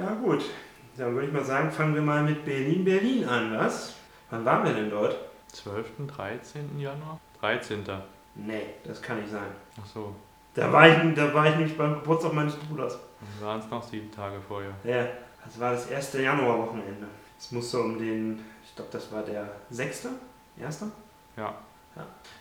Ja, 0.00 0.14
gut. 0.14 0.44
Dann 0.96 1.14
würde 1.14 1.26
ich 1.26 1.32
mal 1.32 1.44
sagen, 1.44 1.70
fangen 1.70 1.94
wir 1.94 2.02
mal 2.02 2.22
mit 2.22 2.44
Berlin-Berlin 2.44 3.24
an, 3.26 3.56
was? 3.56 3.94
Wann 4.30 4.44
waren 4.44 4.64
wir 4.64 4.72
denn 4.72 4.90
dort? 4.90 5.16
12., 5.52 5.86
13. 6.06 6.78
Januar? 6.78 7.20
13. 7.40 7.84
Nee, 8.34 8.62
das 8.84 9.02
kann 9.02 9.20
nicht 9.20 9.30
sein. 9.30 9.50
Ach 9.80 9.86
so. 9.86 10.14
Da 10.54 10.72
war 10.72 10.88
ich, 10.88 11.14
da 11.14 11.32
war 11.34 11.46
ich 11.46 11.56
nämlich 11.56 11.76
beim 11.76 11.94
Geburtstag 11.94 12.32
meines 12.32 12.56
Bruders. 12.56 12.98
Dann 13.20 13.46
waren 13.46 13.60
es 13.60 13.68
noch 13.68 13.82
sieben 13.82 14.10
Tage 14.10 14.40
vorher. 14.40 14.72
Ja, 14.84 15.06
das 15.44 15.60
war 15.60 15.72
das 15.72 15.86
erste 15.90 16.22
Januarwochenende. 16.22 17.06
Es 17.38 17.52
musste 17.52 17.80
um 17.80 17.98
den, 17.98 18.44
ich 18.64 18.74
glaube, 18.74 18.90
das 18.92 19.12
war 19.12 19.22
der 19.22 19.50
sechste, 19.70 20.10
erste. 20.58 20.86
Ja. 21.36 21.54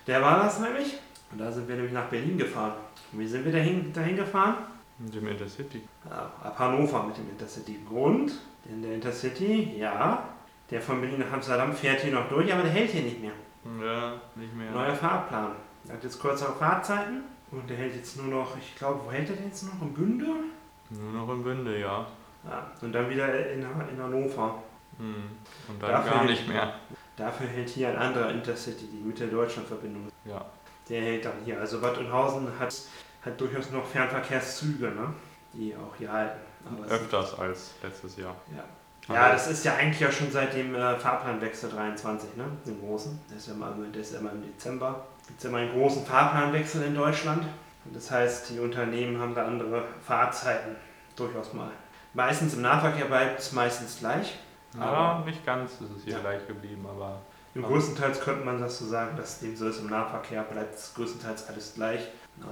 Der 0.08 0.22
war 0.22 0.44
das 0.44 0.60
nämlich. 0.60 0.98
Und 1.32 1.40
da 1.40 1.52
sind 1.52 1.68
wir 1.68 1.76
nämlich 1.76 1.94
nach 1.94 2.08
Berlin 2.08 2.38
gefahren. 2.38 2.74
Und 3.12 3.20
wie 3.20 3.28
sind 3.28 3.46
wir 3.46 3.52
dahin, 3.52 3.92
dahin 3.94 4.16
gefahren? 4.16 4.56
Mit 5.00 5.16
dem 5.16 5.28
Intercity. 5.28 5.82
Ja, 6.10 6.32
ab 6.44 6.56
Hannover 6.60 7.04
mit 7.04 7.18
dem 7.18 7.30
Intercity. 7.30 7.80
Grund, 7.88 8.34
denn 8.66 8.82
der 8.82 8.96
Intercity, 8.96 9.78
ja, 9.78 10.24
der 10.70 10.82
von 10.82 11.00
Berlin 11.02 11.20
nach 11.22 11.32
Amsterdam 11.32 11.74
fährt 11.74 12.02
hier 12.02 12.14
noch 12.14 12.28
durch, 12.28 12.52
aber 12.52 12.64
der 12.64 12.72
hält 12.72 12.92
hier 12.92 13.04
nicht 13.04 13.22
mehr. 13.22 13.32
Ja, 13.82 14.14
nicht 14.36 14.54
mehr. 14.56 14.72
Neuer 14.72 14.94
Fahrplan. 14.94 15.52
Er 15.88 15.94
hat 15.96 16.04
jetzt 16.04 16.20
kürzere 16.22 16.54
Fahrzeiten 16.54 17.24
und 17.52 17.70
der 17.70 17.78
hält 17.78 17.96
jetzt 17.96 18.18
nur 18.18 18.28
noch, 18.28 18.58
ich 18.58 18.76
glaube, 18.76 19.00
wo 19.06 19.12
hält 19.12 19.30
er 19.30 19.36
denn 19.38 19.46
jetzt 19.48 19.64
noch? 19.64 19.82
In 19.82 19.94
Bünde? 19.94 20.26
Nur 20.90 21.12
noch 21.14 21.34
in 21.34 21.44
Bünde, 21.44 21.80
ja. 21.80 22.06
Ja, 22.48 22.72
und 22.82 22.92
dann 22.94 23.10
wieder 23.10 23.52
in, 23.52 23.60
in 23.62 24.02
Hannover. 24.04 24.62
Hm. 24.98 25.16
Und 25.68 25.82
dann 25.82 25.92
Dafür 25.92 26.12
gar 26.12 26.20
hält- 26.22 26.30
nicht 26.32 26.48
mehr. 26.48 26.74
Dafür 27.16 27.48
hält 27.48 27.70
hier 27.70 27.90
ein 27.90 27.98
anderer 27.98 28.32
Intercity, 28.32 28.88
die 28.88 29.02
Mitte-Deutschland-Verbindung. 29.06 30.08
Ja. 30.26 30.46
Der 30.90 31.02
hält 31.02 31.26
dann 31.26 31.34
hier. 31.44 31.60
Also 31.60 31.82
Bad 31.82 31.98
Oeynhausen 31.98 32.48
hat, 32.60 32.74
hat 33.26 33.40
durchaus 33.40 33.72
noch 33.72 33.86
Fernverkehrszüge, 33.86 34.88
ne? 34.92 35.14
die 35.54 35.76
auch 35.76 35.96
hier 35.98 36.12
halten. 36.12 36.40
Öfters 36.90 37.38
als 37.40 37.72
letztes 37.82 38.18
Jahr. 38.18 38.36
Ja. 38.56 38.64
Ja, 39.14 39.32
das 39.32 39.48
ist 39.48 39.66
ja 39.66 39.74
eigentlich 39.76 40.00
ja 40.00 40.12
schon 40.12 40.32
seit 40.32 40.54
dem 40.54 40.76
äh, 40.76 40.96
Fahrplanwechsel 40.98 41.72
23, 41.72 42.36
ne? 42.38 42.46
dem 42.66 42.80
großen. 42.80 43.20
Das 43.30 43.40
ist 43.40 43.48
ja 43.48 43.54
immer, 43.54 43.74
das 43.92 44.02
ist 44.02 44.14
ja 44.14 44.20
immer 44.20 44.32
im 44.32 44.44
Dezember. 44.44 45.08
Gibt 45.26 45.40
es 45.40 45.44
ja 45.44 45.50
immer 45.50 45.60
einen 45.60 45.72
großen 45.72 46.06
Fahrplanwechsel 46.06 46.84
in 46.84 46.94
Deutschland. 46.96 47.44
Und 47.86 47.96
das 47.96 48.12
heißt, 48.12 48.50
die 48.52 48.60
Unternehmen 48.60 49.20
haben 49.20 49.34
da 49.34 49.46
andere 49.46 49.84
Fahrzeiten. 50.06 50.76
Durchaus 51.16 51.54
mal. 51.54 51.72
Meistens 52.14 52.54
im 52.54 52.62
Nahverkehr 52.62 53.06
bleibt 53.06 53.40
es 53.40 53.52
meistens 53.52 53.98
gleich. 54.00 54.38
Ja, 54.78 54.82
Aber- 54.82 55.26
nicht 55.26 55.44
ganz 55.46 55.72
ist 55.74 55.90
es 55.98 56.04
hier 56.04 56.14
Ja. 56.14 56.20
gleich 56.20 56.46
geblieben, 56.48 56.86
aber 56.88 57.20
Im 57.56 57.64
größtenteils 57.64 58.22
könnte 58.22 58.46
man 58.46 58.60
das 58.62 58.78
so 58.78 58.86
sagen, 58.86 59.18
dass 59.18 59.40
dem 59.40 59.56
so 59.58 59.68
ist. 59.70 59.80
Im 59.80 59.88
Nahverkehr 59.90 60.44
bleibt 60.44 60.76
es 60.76 60.94
größtenteils 60.94 61.48
alles 61.48 61.74
gleich. 61.74 62.02
Ne? 62.38 62.46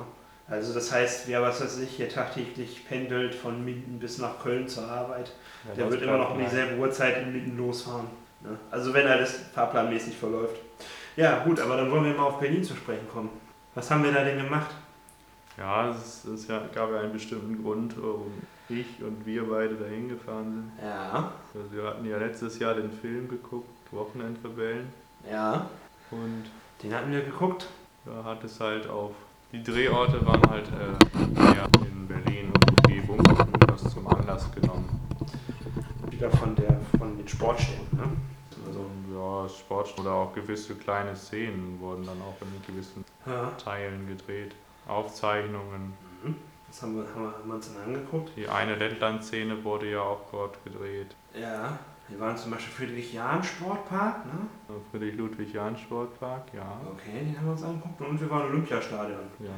Also 0.49 0.73
das 0.73 0.91
heißt, 0.91 1.27
wer 1.27 1.41
was 1.41 1.59
weiß 1.61 1.79
ich 1.79 1.89
hier 1.97 2.07
tagtäglich 2.09 2.87
pendelt 2.87 3.35
von 3.35 3.65
Minden 3.65 3.99
bis 3.99 4.17
nach 4.17 4.41
Köln 4.41 4.67
zur 4.67 4.87
Arbeit, 4.87 5.33
ja, 5.67 5.75
der 5.75 5.91
wird 5.91 6.01
immer 6.03 6.17
noch 6.17 6.31
um 6.31 6.39
dieselbe 6.39 6.77
Uhrzeit 6.77 7.21
in 7.23 7.33
Minden 7.33 7.57
losfahren. 7.57 8.07
Ne? 8.41 8.57
Also 8.71 8.93
wenn 8.93 9.07
alles 9.07 9.39
fahrplanmäßig 9.53 10.15
verläuft. 10.15 10.55
Ja 11.17 11.43
gut, 11.43 11.59
aber 11.59 11.75
dann 11.77 11.91
wollen 11.91 12.05
wir 12.05 12.13
mal 12.13 12.27
auf 12.27 12.39
Berlin 12.39 12.63
zu 12.63 12.75
sprechen 12.75 13.07
kommen. 13.11 13.29
Was 13.75 13.91
haben 13.91 14.03
wir 14.03 14.11
da 14.11 14.23
denn 14.23 14.37
gemacht? 14.41 14.69
Ja, 15.57 15.89
es, 15.89 16.23
es 16.25 16.47
gab 16.47 16.75
ja 16.75 16.99
einen 16.99 17.11
bestimmten 17.13 17.61
Grund, 17.63 17.95
warum 18.01 18.31
ich 18.69 19.01
und 19.01 19.25
wir 19.25 19.49
beide 19.49 19.75
dahin 19.75 20.07
gefahren 20.09 20.71
sind. 20.77 20.87
Ja, 20.87 21.31
Also 21.53 21.71
wir 21.73 21.83
hatten 21.83 22.05
ja 22.05 22.17
letztes 22.17 22.59
Jahr 22.59 22.75
den 22.75 22.91
Film 22.91 23.27
geguckt, 23.27 23.67
Wochenendrebellen. 23.91 24.87
ja, 25.29 25.67
Und 26.11 26.43
den 26.83 26.93
hatten 26.93 27.11
wir 27.11 27.21
geguckt. 27.21 27.67
da 28.05 28.23
hat 28.23 28.43
es 28.43 28.59
halt 28.59 28.87
auf. 28.87 29.11
Die 29.51 29.63
Drehorte 29.63 30.25
waren 30.25 30.41
halt 30.49 30.67
äh, 30.67 31.41
mehr 31.41 31.69
in 31.79 32.07
Berlin 32.07 32.51
und 32.53 32.69
Umgebung 32.71 33.19
und 33.19 33.69
das 33.69 33.93
zum 33.93 34.05
Anlass 34.07 34.51
genommen. 34.51 34.99
Wieder 36.09 36.29
von 36.31 36.53
der 36.55 36.79
von 36.97 37.17
den 37.17 37.27
Sportstätten, 37.27 37.97
ne? 37.97 38.03
Also, 38.65 38.85
ja, 39.13 39.47
Sport 39.47 39.97
oder 39.99 40.11
auch 40.11 40.33
gewisse 40.33 40.75
kleine 40.75 41.15
Szenen 41.15 41.79
wurden 41.79 42.05
dann 42.05 42.21
auch 42.21 42.35
in 42.41 42.73
gewissen 42.73 43.05
ja. 43.25 43.51
Teilen 43.51 44.07
gedreht. 44.07 44.53
Aufzeichnungen. 44.87 45.93
Mhm. 46.23 46.35
Das 46.67 46.81
haben 46.81 46.97
wir, 46.97 47.03
haben 47.13 47.23
wir, 47.23 47.33
haben 47.33 47.47
wir 47.47 47.55
uns 47.55 47.73
dann 47.73 47.83
angeguckt. 47.83 48.31
Die 48.35 48.49
eine 48.49 48.75
Lettland-Szene 48.75 49.63
wurde 49.63 49.89
ja 49.91 50.01
auch 50.01 50.29
dort 50.29 50.61
gedreht. 50.65 51.15
Ja, 51.33 51.79
wir 52.09 52.19
waren 52.19 52.37
zum 52.37 52.51
Beispiel 52.51 52.73
Friedrich-Jahn-Sportpark, 52.87 54.25
ne? 54.25 54.75
Friedrich-Ludwig-Jahn-Sportpark, 54.91 56.53
ja. 56.53 56.79
Okay, 56.91 57.25
den 57.25 57.37
haben 57.37 57.45
wir 57.45 57.51
uns 57.53 57.63
angeguckt. 57.63 58.01
Und 58.01 58.19
wir 58.21 58.29
waren 58.29 58.45
im 58.47 58.51
Olympiastadion. 58.53 59.19
Ja, 59.39 59.49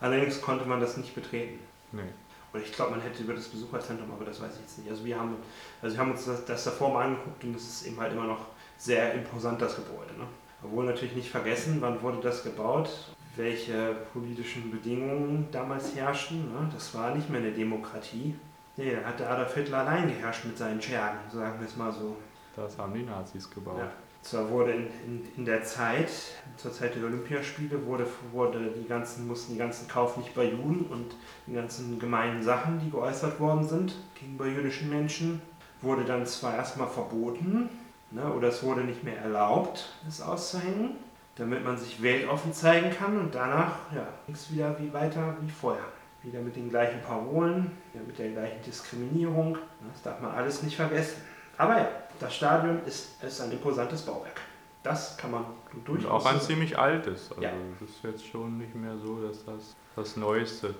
Allerdings 0.00 0.40
konnte 0.40 0.64
man 0.64 0.80
das 0.80 0.96
nicht 0.96 1.14
betreten. 1.14 1.58
nee. 1.92 2.02
Und 2.50 2.62
ich 2.64 2.72
glaube, 2.72 2.92
man 2.92 3.02
hätte 3.02 3.22
über 3.22 3.34
das 3.34 3.46
Besucherzentrum, 3.48 4.10
aber 4.10 4.24
das 4.24 4.40
weiß 4.40 4.54
ich 4.54 4.60
jetzt 4.62 4.78
nicht. 4.78 4.90
Also 4.90 5.04
wir 5.04 5.20
haben, 5.20 5.36
also 5.82 5.94
wir 5.94 6.00
haben 6.00 6.12
uns 6.12 6.24
das, 6.24 6.46
das 6.46 6.64
davor 6.64 6.94
mal 6.94 7.04
angeguckt 7.04 7.44
und 7.44 7.54
es 7.54 7.62
ist 7.68 7.86
eben 7.86 8.00
halt 8.00 8.14
immer 8.14 8.24
noch 8.24 8.40
sehr 8.78 9.12
imposant, 9.12 9.60
das 9.60 9.76
Gebäude. 9.76 10.14
Ne? 10.18 10.24
Obwohl 10.64 10.86
natürlich 10.86 11.14
nicht 11.14 11.28
vergessen, 11.30 11.76
wann 11.80 12.00
wurde 12.00 12.20
das 12.22 12.42
gebaut, 12.42 12.88
welche 13.36 13.96
politischen 14.14 14.70
Bedingungen 14.70 15.48
damals 15.52 15.94
herrschten. 15.94 16.50
Ne? 16.50 16.70
Das 16.72 16.94
war 16.94 17.14
nicht 17.14 17.28
mehr 17.28 17.42
eine 17.42 17.52
Demokratie. 17.52 18.34
Nee, 18.78 18.94
da 18.94 19.08
hat 19.08 19.18
der 19.18 19.28
Adolf 19.28 19.54
Hitler 19.54 19.78
allein 19.78 20.06
geherrscht 20.06 20.44
mit 20.44 20.56
seinen 20.56 20.80
Schergen, 20.80 21.18
sagen 21.32 21.58
wir 21.58 21.66
es 21.66 21.76
mal 21.76 21.92
so. 21.92 22.16
Das 22.54 22.78
haben 22.78 22.94
die 22.94 23.02
Nazis 23.02 23.50
gebaut. 23.50 23.78
Ja. 23.78 23.90
Zwar 24.22 24.48
wurde 24.50 24.70
in, 24.70 24.86
in, 25.04 25.28
in 25.36 25.44
der 25.44 25.64
Zeit, 25.64 26.08
zur 26.56 26.72
Zeit 26.72 26.94
der 26.94 27.04
Olympiaspiele, 27.04 27.84
wurde, 27.86 28.06
wurde 28.32 28.72
die 28.76 28.86
ganzen, 28.86 29.26
mussten 29.26 29.54
die 29.54 29.58
ganzen 29.58 29.88
Kauf 29.88 30.16
nicht 30.16 30.32
bei 30.32 30.44
Juden 30.44 30.86
und 30.90 31.16
die 31.48 31.54
ganzen 31.54 31.98
gemeinen 31.98 32.40
Sachen, 32.40 32.78
die 32.78 32.90
geäußert 32.90 33.40
worden 33.40 33.66
sind 33.66 33.96
gegenüber 34.14 34.46
jüdischen 34.46 34.90
Menschen, 34.90 35.42
wurde 35.82 36.04
dann 36.04 36.24
zwar 36.24 36.54
erstmal 36.54 36.88
verboten 36.88 37.68
ne, 38.12 38.32
oder 38.32 38.48
es 38.48 38.62
wurde 38.62 38.82
nicht 38.82 39.02
mehr 39.02 39.18
erlaubt, 39.18 39.92
es 40.06 40.20
auszuhängen, 40.20 40.96
damit 41.34 41.64
man 41.64 41.76
sich 41.76 42.00
weltoffen 42.00 42.52
zeigen 42.52 42.90
kann 42.90 43.18
und 43.18 43.34
danach 43.34 43.72
ja, 43.92 44.06
ging 44.26 44.36
es 44.36 44.52
wieder 44.52 44.78
wie 44.78 44.92
weiter 44.92 45.36
wie 45.40 45.50
vorher. 45.50 45.84
Wieder 46.22 46.40
mit 46.40 46.56
den 46.56 46.68
gleichen 46.68 47.00
Parolen, 47.02 47.70
mit 47.94 48.18
der 48.18 48.30
gleichen 48.30 48.62
Diskriminierung. 48.62 49.56
Das 49.92 50.02
darf 50.02 50.20
man 50.20 50.32
alles 50.32 50.62
nicht 50.62 50.76
vergessen. 50.76 51.22
Aber 51.56 51.78
ja, 51.78 51.88
das 52.18 52.34
Stadion 52.34 52.80
ist, 52.86 53.22
ist 53.22 53.40
ein 53.40 53.52
imposantes 53.52 54.02
Bauwerk. 54.02 54.40
Das 54.82 55.16
kann 55.16 55.30
man 55.32 55.44
Und 55.72 55.86
durchaus 55.86 56.26
auch 56.26 56.32
ein 56.32 56.40
ziemlich 56.40 56.78
altes. 56.78 57.30
Also 57.30 57.42
Ja. 57.42 57.50
es 57.82 57.88
ist 57.90 58.02
jetzt 58.02 58.26
schon 58.26 58.58
nicht 58.58 58.74
mehr 58.74 58.96
so, 58.98 59.20
dass 59.26 59.44
das 59.44 59.74
das 59.96 60.16
Neueste. 60.16 60.74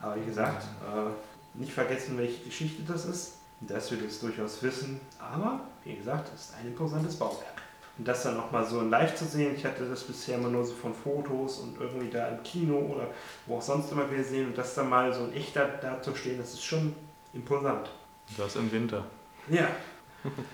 Aber 0.00 0.14
wie 0.16 0.24
gesagt, 0.24 0.62
äh, 0.62 1.58
nicht 1.58 1.72
vergessen, 1.72 2.16
welche 2.18 2.44
Geschichte 2.44 2.82
das 2.82 3.04
ist, 3.06 3.38
dass 3.60 3.90
wir 3.90 3.98
das 3.98 4.20
durchaus 4.20 4.62
wissen. 4.62 5.00
Aber 5.18 5.60
wie 5.84 5.96
gesagt, 5.96 6.30
es 6.34 6.50
ist 6.50 6.54
ein 6.60 6.68
imposantes 6.68 7.16
Bauwerk. 7.16 7.62
Und 7.98 8.06
das 8.06 8.22
dann 8.22 8.36
nochmal 8.36 8.64
so 8.64 8.80
in 8.80 8.90
live 8.90 9.14
zu 9.16 9.24
sehen, 9.24 9.54
ich 9.56 9.64
hatte 9.64 9.88
das 9.88 10.04
bisher 10.04 10.38
immer 10.38 10.48
nur 10.48 10.64
so 10.64 10.72
von 10.74 10.94
Fotos 10.94 11.58
und 11.58 11.80
irgendwie 11.80 12.08
da 12.08 12.28
im 12.28 12.42
Kino 12.44 12.78
oder 12.78 13.08
wo 13.46 13.56
auch 13.56 13.62
sonst 13.62 13.90
immer 13.90 14.04
gesehen 14.04 14.46
und 14.46 14.56
das 14.58 14.74
dann 14.74 14.88
mal 14.88 15.12
so 15.12 15.24
in 15.24 15.34
echt 15.34 15.56
da, 15.56 15.66
da 15.66 16.00
zu 16.00 16.14
stehen, 16.14 16.38
das 16.38 16.54
ist 16.54 16.64
schon 16.64 16.94
imposant. 17.34 17.90
Das 18.36 18.54
im 18.56 18.70
Winter. 18.70 19.04
Ja. 19.48 19.68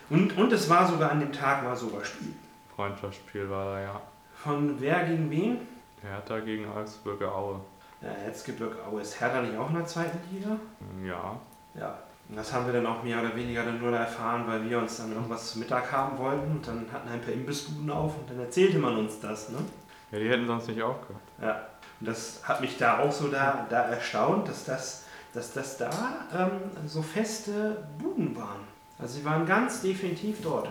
Und, 0.09 0.37
und 0.38 0.53
es 0.53 0.69
war 0.71 0.88
sogar 0.88 1.10
an 1.10 1.21
dem 1.21 1.32
Tag 1.32 1.65
war 1.65 1.77
sogar 1.77 2.05
Spiel. 2.05 2.34
Freundschaftsspiel 2.75 3.49
war 3.50 3.75
da 3.75 3.81
ja. 3.81 4.00
Von 4.37 4.81
wer 4.81 5.05
gegen 5.05 5.31
wen? 5.31 5.59
Hertha 6.03 6.41
gegen 6.41 6.66
Augsburger 6.69 7.34
Aue. 7.34 7.61
Ja, 8.00 8.11
Erzgebirge 8.11 8.76
Aue 8.87 9.00
ist 9.00 9.21
Hertha 9.21 9.41
nicht 9.41 9.56
auch 9.56 9.69
in 9.71 9.76
der 9.76 9.87
zweiten 9.87 10.19
Liga? 10.32 10.56
Ja, 11.05 11.38
Ja. 11.75 11.99
Und 12.28 12.36
das 12.36 12.52
haben 12.52 12.66
wir 12.66 12.72
dann 12.72 12.86
auch 12.86 13.02
mehr 13.02 13.20
oder 13.20 13.36
weniger 13.36 13.64
dann 13.64 13.78
nur 13.80 13.92
erfahren, 13.96 14.44
weil 14.46 14.68
wir 14.68 14.78
uns 14.78 14.96
dann 14.96 15.12
irgendwas 15.12 15.52
zu 15.52 15.58
Mittag 15.58 15.92
haben 15.92 16.16
wollten 16.18 16.52
und 16.52 16.66
dann 16.66 16.86
hatten 16.90 17.08
ein 17.08 17.20
paar 17.20 17.32
Imbissbuden 17.32 17.90
auf 17.90 18.16
und 18.18 18.30
dann 18.30 18.40
erzählte 18.40 18.78
man 18.78 18.96
uns 18.96 19.20
das. 19.20 19.50
Ne? 19.50 19.58
ja 20.10 20.18
die 20.18 20.28
hätten 20.30 20.46
sonst 20.46 20.68
nicht 20.68 20.80
aufgehört. 20.82 21.22
Ja. 21.42 21.66
Und 22.00 22.08
das 22.08 22.40
hat 22.42 22.60
mich 22.60 22.78
da 22.78 22.98
auch 23.00 23.12
so 23.12 23.28
da, 23.28 23.66
da 23.68 23.82
erstaunt, 23.82 24.48
dass 24.48 24.64
das, 24.64 25.04
dass 25.34 25.52
das 25.52 25.76
da 25.76 25.90
ähm, 26.34 26.88
so 26.88 27.02
feste 27.02 27.84
Buden 27.98 28.34
waren. 28.37 28.60
Also 28.99 29.19
sie 29.19 29.25
waren 29.25 29.44
ganz 29.44 29.82
definitiv 29.82 30.40
dort. 30.43 30.69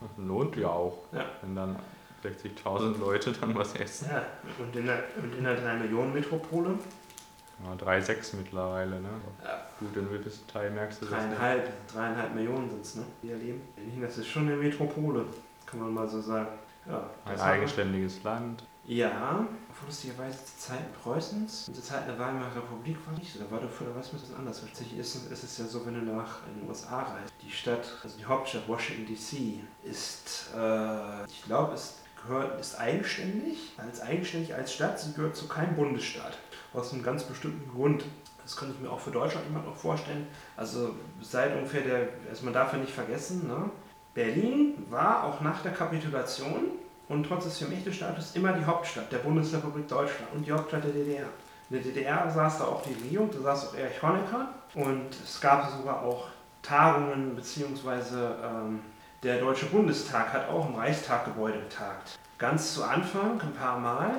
Das 0.00 0.10
lohnt 0.16 0.56
ja 0.56 0.68
auch, 0.68 0.98
Ja. 1.12 1.24
wenn 1.42 1.54
dann 1.54 1.76
60.000 2.24 2.98
Leute 2.98 3.32
dann 3.32 3.54
was 3.54 3.74
essen. 3.76 4.08
Ja. 4.10 4.22
Und 4.58 4.74
in 4.74 4.86
der, 4.86 5.04
und 5.22 5.34
in 5.36 5.44
der 5.44 5.58
3-Millionen-Metropole 5.58 6.74
Ja, 7.64 7.72
3,6 7.74 8.36
mittlerweile, 8.36 9.00
ne? 9.00 9.08
Ja. 9.44 9.62
Gut, 9.78 9.96
in 9.96 10.08
gewissen 10.10 10.46
Teil 10.46 10.70
merkst 10.70 11.02
du 11.02 11.06
das 11.06 11.14
nicht. 11.14 11.38
Dreieinhalb, 11.38 11.86
dreieinhalb 11.88 12.34
Millionen 12.34 12.70
sind 12.70 12.82
es, 12.82 12.94
ne? 12.96 13.04
Die 13.22 13.28
da 13.28 13.36
leben. 13.36 13.60
Das 14.00 14.18
ist 14.18 14.26
schon 14.28 14.48
eine 14.48 14.56
Metropole, 14.56 15.24
kann 15.66 15.80
man 15.80 15.94
mal 15.94 16.08
so 16.08 16.20
sagen. 16.20 16.48
Ja, 16.88 17.08
Ein 17.24 17.40
eigenständiges 17.40 18.22
Land. 18.24 18.64
Ja, 18.84 19.46
lustigerweise 19.86 20.44
zu 20.44 20.58
Zeiten 20.58 20.92
Preußens, 21.02 21.68
und 21.68 21.74
zu 21.76 21.82
Zeiten 21.82 22.08
der 22.08 22.18
Weimarer 22.18 22.56
Republik 22.56 22.96
war 23.06 23.14
nicht 23.14 23.32
so. 23.32 23.38
Da 23.38 23.50
war 23.50 23.62
war 23.62 24.00
es 24.00 24.12
ein 24.12 24.18
bisschen 24.18 24.36
anders. 24.36 24.60
Tatsächlich 24.60 24.98
ist, 24.98 25.30
ist 25.30 25.44
es 25.44 25.58
ja 25.58 25.64
so, 25.66 25.86
wenn 25.86 25.94
du 25.94 26.12
nach 26.12 26.46
in 26.48 26.60
den 26.60 26.68
USA 26.68 27.02
reist. 27.02 27.32
Die 27.42 27.50
Stadt, 27.50 27.86
also 28.02 28.18
die 28.18 28.24
Hauptstadt 28.24 28.66
Washington 28.66 29.06
DC, 29.06 29.60
ist, 29.88 30.50
äh, 30.56 31.24
ich 31.26 31.44
glaube, 31.44 31.74
ist, 31.74 32.01
gehört, 32.26 32.60
ist 32.60 32.78
eigenständig, 32.78 33.72
als 33.76 34.00
eigenständig 34.00 34.54
als 34.54 34.72
Stadt. 34.72 34.98
Sie 34.98 35.12
gehört 35.12 35.36
zu 35.36 35.48
keinem 35.48 35.74
Bundesstaat. 35.76 36.38
Aus 36.72 36.92
einem 36.92 37.02
ganz 37.02 37.24
bestimmten 37.24 37.70
Grund. 37.70 38.04
Das 38.42 38.56
könnte 38.56 38.74
ich 38.74 38.80
mir 38.80 38.90
auch 38.90 39.00
für 39.00 39.10
Deutschland 39.10 39.46
immer 39.48 39.62
noch 39.62 39.76
vorstellen. 39.76 40.26
Also 40.56 40.94
seit 41.20 41.54
ungefähr 41.54 41.82
der, 41.82 42.08
also 42.28 42.44
man 42.44 42.54
darf 42.54 42.72
ja 42.72 42.78
nicht 42.78 42.92
vergessen, 42.92 43.46
ne? 43.46 43.70
Berlin 44.14 44.86
war 44.90 45.24
auch 45.24 45.40
nach 45.40 45.62
der 45.62 45.72
Kapitulation 45.72 46.72
und 47.08 47.24
trotz 47.24 47.44
des 47.44 47.58
Vier-Mächte-Status 47.58 48.36
immer 48.36 48.52
die 48.52 48.64
Hauptstadt 48.64 49.10
der 49.10 49.18
Bundesrepublik 49.18 49.88
Deutschland 49.88 50.32
und 50.34 50.46
die 50.46 50.52
Hauptstadt 50.52 50.84
der 50.84 50.90
DDR. 50.90 51.28
In 51.70 51.76
der 51.76 51.82
DDR 51.82 52.30
saß 52.30 52.58
da 52.58 52.64
auch 52.64 52.82
die 52.82 52.92
Regierung, 52.92 53.30
da 53.32 53.40
saß 53.40 53.68
auch 53.68 53.74
Erich 53.74 54.02
Honecker 54.02 54.48
und 54.74 55.08
es 55.24 55.40
gab 55.40 55.70
sogar 55.70 56.02
auch 56.02 56.28
Tagungen, 56.60 57.34
beziehungsweise 57.34 58.36
ähm, 58.44 58.80
der 59.22 59.38
Deutsche 59.38 59.66
Bundestag 59.66 60.32
hat 60.32 60.48
auch 60.48 60.68
im 60.68 60.74
Reichstaggebäude 60.74 61.60
getagt. 61.60 62.18
Ganz 62.38 62.74
zu 62.74 62.82
Anfang, 62.82 63.40
ein 63.40 63.54
paar 63.54 63.78
Mal. 63.78 64.14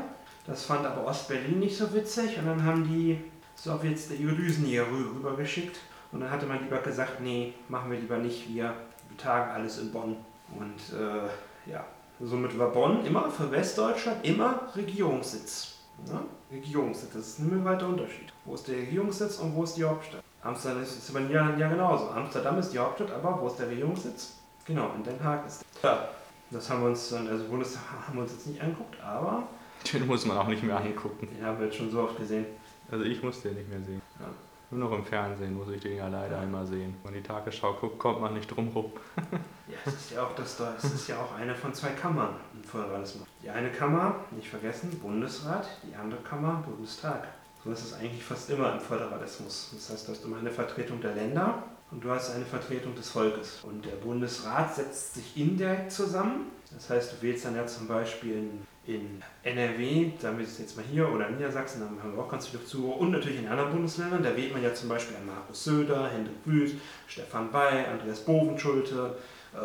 Das 0.48 0.66
fand 0.66 0.86
aber 0.86 1.06
Ostberlin 1.06 1.60
nicht 1.60 1.78
so 1.78 1.94
witzig 1.94 2.38
und 2.38 2.46
dann 2.46 2.64
haben 2.64 2.84
die 2.86 3.20
Sowjets 3.56 4.12
ihre 4.12 4.34
Düsen 4.34 4.66
hier 4.66 4.86
rübergeschickt 4.88 5.78
und 6.12 6.22
dann 6.22 6.32
hatte 6.32 6.46
man 6.46 6.62
lieber 6.62 6.80
gesagt, 6.80 7.20
nee, 7.22 7.54
machen 7.70 7.92
wir 7.92 8.00
lieber 8.00 8.18
nicht, 8.18 8.54
wir 8.54 8.74
tagen 9.18 9.52
alles 9.52 9.80
in 9.80 9.92
Bonn. 9.92 10.18
Und 10.58 10.98
äh, 10.98 11.70
ja, 11.70 11.86
somit 12.22 12.58
war 12.58 12.70
Bonn 12.70 13.06
immer 13.06 13.30
für 13.30 13.52
Westdeutschland 13.52 14.26
immer 14.26 14.70
Regierungssitz. 14.76 15.76
Ne? 16.06 16.20
Regierungssitz, 16.52 17.14
das 17.14 17.28
ist 17.28 17.40
ein 17.40 17.66
weiter 17.66 17.88
Unterschied. 17.88 18.32
Wo 18.46 18.56
ist 18.56 18.68
der 18.68 18.78
Regierungssitz 18.78 19.38
und 19.40 19.56
wo 19.56 19.64
ist 19.64 19.76
die 19.76 19.84
Hauptstadt? 19.84 20.22
Amsterdam 20.42 20.84
ist, 20.84 20.98
ist 20.98 21.14
ja 21.30 21.70
genauso. 21.70 22.10
Amsterdam 22.10 22.58
ist 22.60 22.72
die 22.72 22.80
Hauptstadt, 22.80 23.12
aber 23.12 23.42
wo 23.42 23.48
ist 23.48 23.60
der 23.60 23.70
Regierungssitz? 23.70 24.43
Genau, 24.66 24.92
in 24.96 25.04
Den 25.04 25.22
Haag 25.24 25.46
ist 25.46 25.66
der. 25.82 25.90
Ja, 25.90 26.10
das 26.52 26.70
haben 26.70 26.82
wir 26.82 26.90
uns, 26.90 27.12
also 27.12 27.44
Bundestag 27.46 27.84
haben 28.08 28.16
wir 28.16 28.24
uns 28.24 28.32
jetzt 28.34 28.48
nicht 28.48 28.62
angeguckt, 28.62 29.02
aber. 29.02 29.44
Den 29.92 30.08
muss 30.08 30.26
man 30.26 30.38
auch 30.38 30.48
nicht 30.48 30.64
mehr 30.64 30.78
angucken. 30.78 31.28
Den 31.28 31.46
haben 31.46 31.60
wir 31.60 31.66
jetzt 31.66 31.78
schon 31.78 31.92
so 31.92 32.02
oft 32.02 32.18
gesehen. 32.18 32.46
Also 32.90 33.04
ich 33.04 33.22
muss 33.22 33.42
den 33.42 33.56
nicht 33.56 33.70
mehr 33.70 33.82
sehen. 33.82 34.02
Ja. 34.20 34.28
Nur 34.72 34.90
noch 34.90 34.98
im 34.98 35.06
Fernsehen 35.06 35.56
muss 35.56 35.70
ich 35.70 35.82
den 35.82 35.98
ja 35.98 36.08
leider 36.08 36.38
ja. 36.38 36.44
immer 36.44 36.66
sehen. 36.66 36.96
Wenn 37.04 37.14
man 37.14 37.22
die 37.22 37.28
Tagesschau 37.28 37.74
guckt, 37.74 38.00
kommt 38.00 38.22
man 38.22 38.34
nicht 38.34 38.48
drum 38.48 38.70
rum. 38.70 38.92
ja, 39.68 39.78
es 39.86 39.94
ist 39.94 40.12
ja 40.12 40.24
auch 40.24 40.34
das 40.36 40.60
es 40.60 40.84
ist 40.86 41.08
ja 41.10 41.18
auch 41.18 41.36
eine 41.36 41.54
von 41.54 41.74
zwei 41.74 41.90
Kammern 41.90 42.36
im 42.54 42.64
Föderalismus. 42.64 43.28
Die 43.44 43.50
eine 43.50 43.70
Kammer, 43.70 44.16
nicht 44.32 44.50
vergessen, 44.50 44.90
Bundesrat, 45.00 45.68
die 45.84 45.96
andere 45.96 46.22
Kammer, 46.22 46.64
Bundestag. 46.66 47.28
So 47.64 47.72
ist 47.72 47.84
es 47.84 47.94
eigentlich 47.94 48.24
fast 48.24 48.50
immer 48.50 48.74
im 48.74 48.80
Föderalismus. 48.80 49.72
Das 49.74 49.90
heißt, 49.90 50.08
du 50.08 50.12
hast 50.14 50.26
immer 50.26 50.38
eine 50.38 50.52
Vertretung 50.52 51.02
der 51.02 51.14
Länder 51.14 51.64
und 51.94 52.04
du 52.04 52.10
hast 52.10 52.32
eine 52.32 52.46
Vertretung 52.46 52.96
des 52.96 53.10
Volkes. 53.10 53.60
Und 53.64 53.86
der 53.86 53.92
Bundesrat 53.92 54.76
setzt 54.76 55.14
sich 55.14 55.38
indirekt 55.38 55.92
zusammen. 55.92 56.52
Das 56.74 56.90
heißt, 56.90 57.14
du 57.14 57.22
wählst 57.22 57.46
dann 57.46 57.56
ja 57.56 57.68
zum 57.68 57.88
Beispiel 57.88 58.50
in 58.86 59.22
NRW, 59.44 60.12
sagen 60.20 60.40
wir 60.40 60.46
es 60.46 60.58
jetzt 60.58 60.76
mal 60.76 60.84
hier, 60.92 61.08
oder 61.08 61.30
in 61.30 61.36
Niedersachsen, 61.36 61.82
da 61.82 62.04
haben 62.04 62.16
wir 62.16 62.24
auch 62.24 62.30
ganz 62.30 62.48
viele 62.48 62.66
Zuhörer, 62.66 62.98
und 62.98 63.12
natürlich 63.12 63.40
in 63.40 63.48
anderen 63.48 63.72
Bundesländern, 63.72 64.24
da 64.24 64.36
wählt 64.36 64.52
man 64.52 64.64
ja 64.64 64.74
zum 64.74 64.90
Beispiel 64.90 65.16
an 65.16 65.26
Markus 65.28 65.64
Söder, 65.64 66.10
Hendrik 66.10 66.36
Wüst, 66.46 66.76
Stefan 67.08 67.52
Bay, 67.52 67.86
Andreas 67.86 68.22
Bovenschulte, 68.22 69.16
äh, 69.54 69.58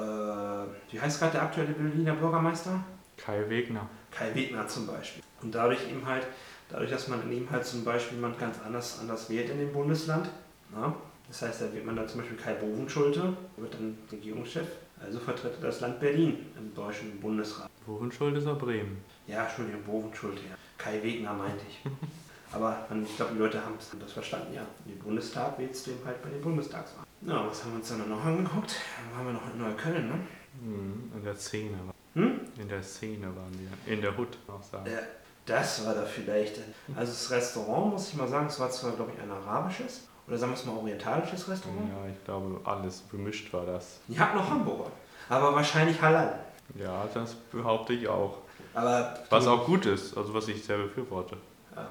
wie 0.92 1.00
heißt 1.00 1.18
gerade 1.18 1.32
der 1.32 1.42
aktuelle 1.42 1.72
Berliner 1.72 2.14
Bürgermeister? 2.14 2.84
Kai 3.16 3.48
Wegner. 3.48 3.88
Kai 4.12 4.34
Wegner 4.34 4.68
zum 4.68 4.86
Beispiel. 4.86 5.22
Und 5.42 5.52
dadurch 5.52 5.80
eben 5.90 6.06
halt, 6.06 6.26
dadurch, 6.68 6.90
dass 6.90 7.08
man 7.08 7.32
eben 7.32 7.50
halt 7.50 7.64
zum 7.64 7.84
Beispiel 7.84 8.18
jemand 8.18 8.38
ganz 8.38 8.58
anders, 8.64 8.98
anders 9.00 9.30
wählt 9.30 9.50
in 9.50 9.58
dem 9.58 9.72
Bundesland, 9.72 10.28
na, 10.70 10.94
das 11.28 11.42
heißt, 11.42 11.60
da 11.62 11.72
wählt 11.72 11.84
man 11.84 11.96
da 11.96 12.06
zum 12.06 12.20
Beispiel 12.20 12.38
Kai 12.38 12.54
Bovenschulte, 12.54 13.36
wird 13.56 13.74
dann 13.74 13.98
Regierungschef, 14.10 14.66
also 15.00 15.18
vertritt 15.20 15.52
er 15.60 15.66
das 15.66 15.80
Land 15.80 16.00
Berlin 16.00 16.46
im 16.56 16.74
Deutschen 16.74 17.20
Bundesrat. 17.20 17.70
Bovenschuld 17.86 18.36
ist 18.36 18.46
auch 18.46 18.58
Bremen. 18.58 18.98
Ja, 19.26 19.44
Entschuldigung, 19.44 19.82
Bovenschuld, 19.82 20.38
ja. 20.38 20.56
Kai 20.76 21.02
Wegner 21.02 21.32
meinte 21.32 21.64
ich. 21.68 21.80
Aber 22.52 22.86
ich 23.04 23.16
glaube, 23.16 23.34
die 23.34 23.38
Leute 23.38 23.62
haben 23.62 23.74
das 24.00 24.12
verstanden, 24.12 24.54
ja. 24.54 24.62
Den 24.86 24.98
Bundestag 24.98 25.58
wählst 25.58 25.86
du 25.86 25.90
eben 25.90 26.04
halt 26.04 26.22
bei 26.22 26.30
den 26.30 26.40
Bundestagswahlen. 26.40 27.06
Na, 27.20 27.46
was 27.46 27.62
haben 27.62 27.72
wir 27.72 27.78
uns 27.78 27.88
dann 27.88 28.08
noch 28.08 28.24
angeguckt? 28.24 28.76
Dann 28.96 29.18
waren 29.18 29.26
wir 29.26 29.32
noch 29.34 29.52
in 29.52 29.58
Neukölln, 29.58 30.08
ne? 30.08 30.14
Hm, 30.62 31.12
in 31.14 31.24
der 31.24 31.34
Szene. 31.36 31.76
Hm? 32.14 32.40
In 32.58 32.68
der 32.68 32.82
Szene 32.82 33.26
waren 33.26 33.52
wir. 33.58 33.92
In 33.92 34.00
der 34.00 34.16
Hut, 34.16 34.38
auch 34.48 34.62
sagen. 34.62 34.86
Äh, 34.86 35.02
das 35.44 35.84
war 35.84 35.94
da 35.94 36.04
vielleicht. 36.04 36.60
Also 36.94 37.12
das 37.12 37.30
Restaurant, 37.30 37.92
muss 37.92 38.08
ich 38.08 38.16
mal 38.16 38.28
sagen, 38.28 38.46
es 38.46 38.58
war 38.60 38.70
zwar, 38.70 38.92
glaube 38.92 39.12
ich, 39.14 39.22
ein 39.22 39.30
arabisches 39.30 40.07
oder 40.28 40.38
sagen 40.38 40.52
wir 40.52 40.58
es 40.58 40.66
mal 40.66 40.76
orientalisches 40.76 41.48
Restaurant. 41.48 41.88
Ja, 41.88 42.10
ich 42.10 42.24
glaube, 42.24 42.60
alles 42.64 43.00
bemischt 43.00 43.52
war 43.52 43.64
das. 43.64 44.00
Die 44.06 44.18
hatten 44.18 44.36
noch 44.36 44.48
Hamburger, 44.48 44.90
aber 45.28 45.54
wahrscheinlich 45.54 46.00
halal. 46.00 46.38
Ja, 46.74 47.06
das 47.14 47.34
behaupte 47.34 47.94
ich 47.94 48.06
auch. 48.06 48.38
Aber 48.74 49.18
was 49.30 49.46
auch 49.46 49.64
gut 49.64 49.86
ist, 49.86 50.16
also 50.16 50.34
was 50.34 50.46
ich 50.48 50.62
sehr 50.62 50.76
befürworte. 50.76 51.36
Ja. 51.74 51.88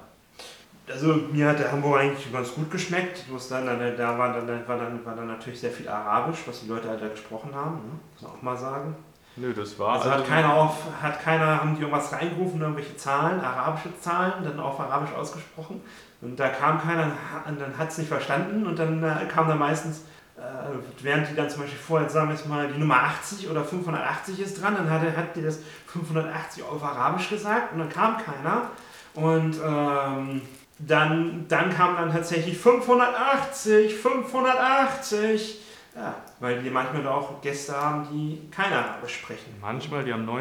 Also 0.90 1.14
mir 1.32 1.48
hat 1.48 1.58
der 1.58 1.72
Hamburger 1.72 2.00
eigentlich 2.00 2.32
ganz 2.32 2.54
gut 2.54 2.70
geschmeckt. 2.70 3.26
Bloß 3.28 3.48
dann, 3.48 3.66
dann, 3.66 3.96
da 3.96 4.18
war 4.18 4.32
dann, 4.32 4.68
war, 4.68 4.78
dann, 4.78 5.04
war 5.04 5.16
dann 5.16 5.26
natürlich 5.26 5.60
sehr 5.60 5.70
viel 5.70 5.88
Arabisch, 5.88 6.38
was 6.46 6.60
die 6.60 6.68
Leute 6.68 6.88
halt 6.88 7.02
da 7.02 7.08
gesprochen 7.08 7.54
haben, 7.54 7.76
ne? 7.76 7.98
muss 8.14 8.22
man 8.22 8.30
auch 8.32 8.42
mal 8.42 8.56
sagen. 8.56 8.96
Nö, 9.40 9.52
das 9.54 9.78
war. 9.78 9.94
Also, 9.94 10.10
also 10.10 10.22
hat 10.22 10.28
keiner 10.28 10.54
auf, 10.54 10.76
hat 11.00 11.22
keiner, 11.22 11.60
haben 11.60 11.74
die 11.76 11.82
irgendwas 11.82 12.12
reingerufen, 12.12 12.60
irgendwelche 12.60 12.96
Zahlen, 12.96 13.40
arabische 13.40 13.98
Zahlen, 14.00 14.44
dann 14.44 14.58
auf 14.60 14.78
Arabisch 14.80 15.14
ausgesprochen. 15.14 15.80
Und 16.20 16.38
da 16.38 16.48
kam 16.48 16.80
keiner, 16.80 17.12
und 17.46 17.60
dann 17.60 17.78
hat 17.78 17.90
es 17.90 17.98
nicht 17.98 18.08
verstanden 18.08 18.66
und 18.66 18.78
dann 18.78 19.02
äh, 19.04 19.26
kam 19.26 19.46
dann 19.46 19.58
meistens 19.58 20.02
äh, 20.38 21.02
während 21.02 21.28
die 21.28 21.34
dann 21.34 21.50
zum 21.50 21.62
Beispiel 21.62 21.78
vorher, 21.78 22.08
sagen 22.08 22.28
wir 22.28 22.34
jetzt 22.34 22.48
mal, 22.48 22.68
die 22.68 22.78
Nummer 22.78 23.02
80 23.02 23.50
oder 23.50 23.64
580 23.64 24.40
ist 24.40 24.62
dran, 24.62 24.76
dann 24.76 24.88
hat, 24.88 25.02
hat 25.16 25.34
die 25.34 25.42
das 25.42 25.58
580 25.86 26.62
auf 26.62 26.82
Arabisch 26.82 27.28
gesagt 27.28 27.72
und 27.72 27.80
dann 27.80 27.88
kam 27.88 28.16
keiner. 28.18 28.70
Und 29.14 29.56
ähm, 29.64 30.42
dann, 30.78 31.46
dann 31.48 31.70
kam 31.70 31.96
dann 31.96 32.12
tatsächlich 32.12 32.56
580, 32.56 33.96
580. 33.96 35.60
Ja, 35.98 36.14
weil 36.38 36.62
wir 36.62 36.70
manchmal 36.70 37.04
auch 37.08 37.40
Gäste 37.42 37.76
haben, 37.76 38.06
die 38.12 38.48
kein 38.50 38.72
Arabisch 38.72 39.16
sprechen. 39.16 39.52
Manchmal, 39.60 40.04
die 40.04 40.12
haben 40.12 40.28
90% 40.28 40.36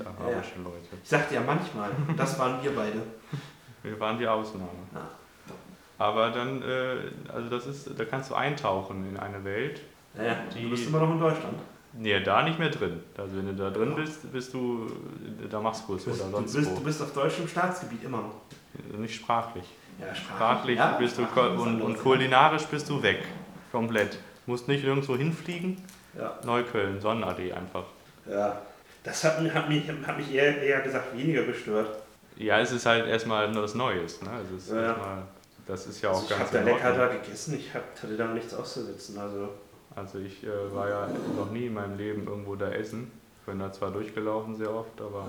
arabische 0.00 0.56
ja. 0.56 0.64
Leute. 0.64 0.88
Ich 1.02 1.08
sagte 1.08 1.34
ja 1.34 1.42
manchmal, 1.42 1.90
das 2.16 2.38
waren 2.38 2.62
wir 2.62 2.74
beide. 2.74 3.02
Wir 3.80 3.98
waren 4.00 4.18
die 4.18 4.26
Ausnahme. 4.26 4.66
Ja. 4.92 5.02
Aber 5.98 6.30
dann, 6.30 6.62
äh, 6.62 7.32
also 7.32 7.48
das 7.48 7.66
ist, 7.66 7.90
da 7.96 8.04
kannst 8.04 8.30
du 8.30 8.34
eintauchen 8.34 9.08
in 9.08 9.16
eine 9.16 9.44
Welt. 9.44 9.82
Ja, 10.16 10.36
die, 10.52 10.64
du 10.64 10.70
bist 10.70 10.88
immer 10.88 10.98
noch 10.98 11.10
in 11.12 11.20
Deutschland. 11.20 11.58
Nee, 11.92 12.20
da 12.20 12.42
nicht 12.42 12.58
mehr 12.58 12.70
drin. 12.70 13.00
Also 13.16 13.36
wenn 13.36 13.46
du 13.46 13.54
da 13.54 13.70
drin 13.70 13.94
bist, 13.94 14.30
bist 14.32 14.52
du 14.52 14.90
Damaskus 15.48 16.04
bist, 16.04 16.20
oder 16.20 16.30
sonst 16.30 16.54
du 16.54 16.58
bist, 16.58 16.70
wo. 16.70 16.74
Du 16.74 16.84
bist 16.84 17.02
auf 17.02 17.12
deutschem 17.12 17.46
Staatsgebiet 17.46 18.02
immer 18.02 18.18
noch. 18.18 18.98
Nicht 18.98 19.14
sprachlich. 19.14 19.64
Ja, 19.98 20.14
sprachlich. 20.14 20.76
sprachlich 20.76 20.78
ja, 20.78 20.92
bist 20.98 21.16
sprachlich 21.16 21.56
du 21.56 21.62
und, 21.62 21.82
und 21.82 21.98
kulinarisch 21.98 22.66
bist 22.66 22.88
du 22.88 23.00
weg. 23.02 23.24
Komplett. 23.70 24.18
Du 24.48 24.52
musst 24.52 24.66
nicht 24.66 24.82
irgendwo 24.82 25.14
hinfliegen. 25.14 25.76
Ja. 26.16 26.38
Neukölln, 26.42 26.98
Sonnenallee 27.02 27.52
einfach. 27.52 27.84
Ja. 28.26 28.62
Das 29.04 29.22
hat, 29.22 29.38
hat 29.52 29.68
mich, 29.68 29.86
hat 29.86 30.16
mich 30.16 30.32
eher, 30.32 30.62
eher 30.62 30.80
gesagt 30.80 31.14
weniger 31.14 31.42
gestört. 31.42 31.90
Ja, 32.34 32.58
es 32.58 32.72
ist 32.72 32.86
halt 32.86 33.06
erstmal 33.06 33.52
nur 33.52 33.64
was 33.64 33.74
Neues. 33.74 34.22
Ne? 34.22 34.30
Also 34.30 34.56
es 34.56 34.64
ist 34.64 34.72
ja. 34.72 34.84
erstmal 34.84 35.22
das 35.66 35.86
ist 35.86 36.00
ja 36.00 36.12
auch 36.12 36.14
also 36.14 36.28
ganz 36.28 36.50
Ich 36.50 36.56
habe 36.56 36.64
da 36.64 36.72
lecker 36.72 36.92
da 36.96 37.06
gegessen, 37.08 37.58
ich 37.58 37.74
hab, 37.74 37.82
hatte 38.02 38.16
da 38.16 38.26
nichts 38.28 38.54
auszusetzen. 38.54 39.18
Also, 39.18 39.50
also 39.94 40.18
ich 40.18 40.42
äh, 40.42 40.74
war 40.74 40.88
ja 40.88 41.08
noch 41.36 41.50
nie 41.50 41.66
in 41.66 41.74
meinem 41.74 41.98
Leben 41.98 42.26
irgendwo 42.26 42.56
da 42.56 42.70
essen. 42.70 43.10
Ich 43.40 43.46
bin 43.46 43.58
da 43.58 43.70
zwar 43.70 43.90
durchgelaufen 43.90 44.56
sehr 44.56 44.72
oft, 44.72 44.98
aber... 44.98 45.26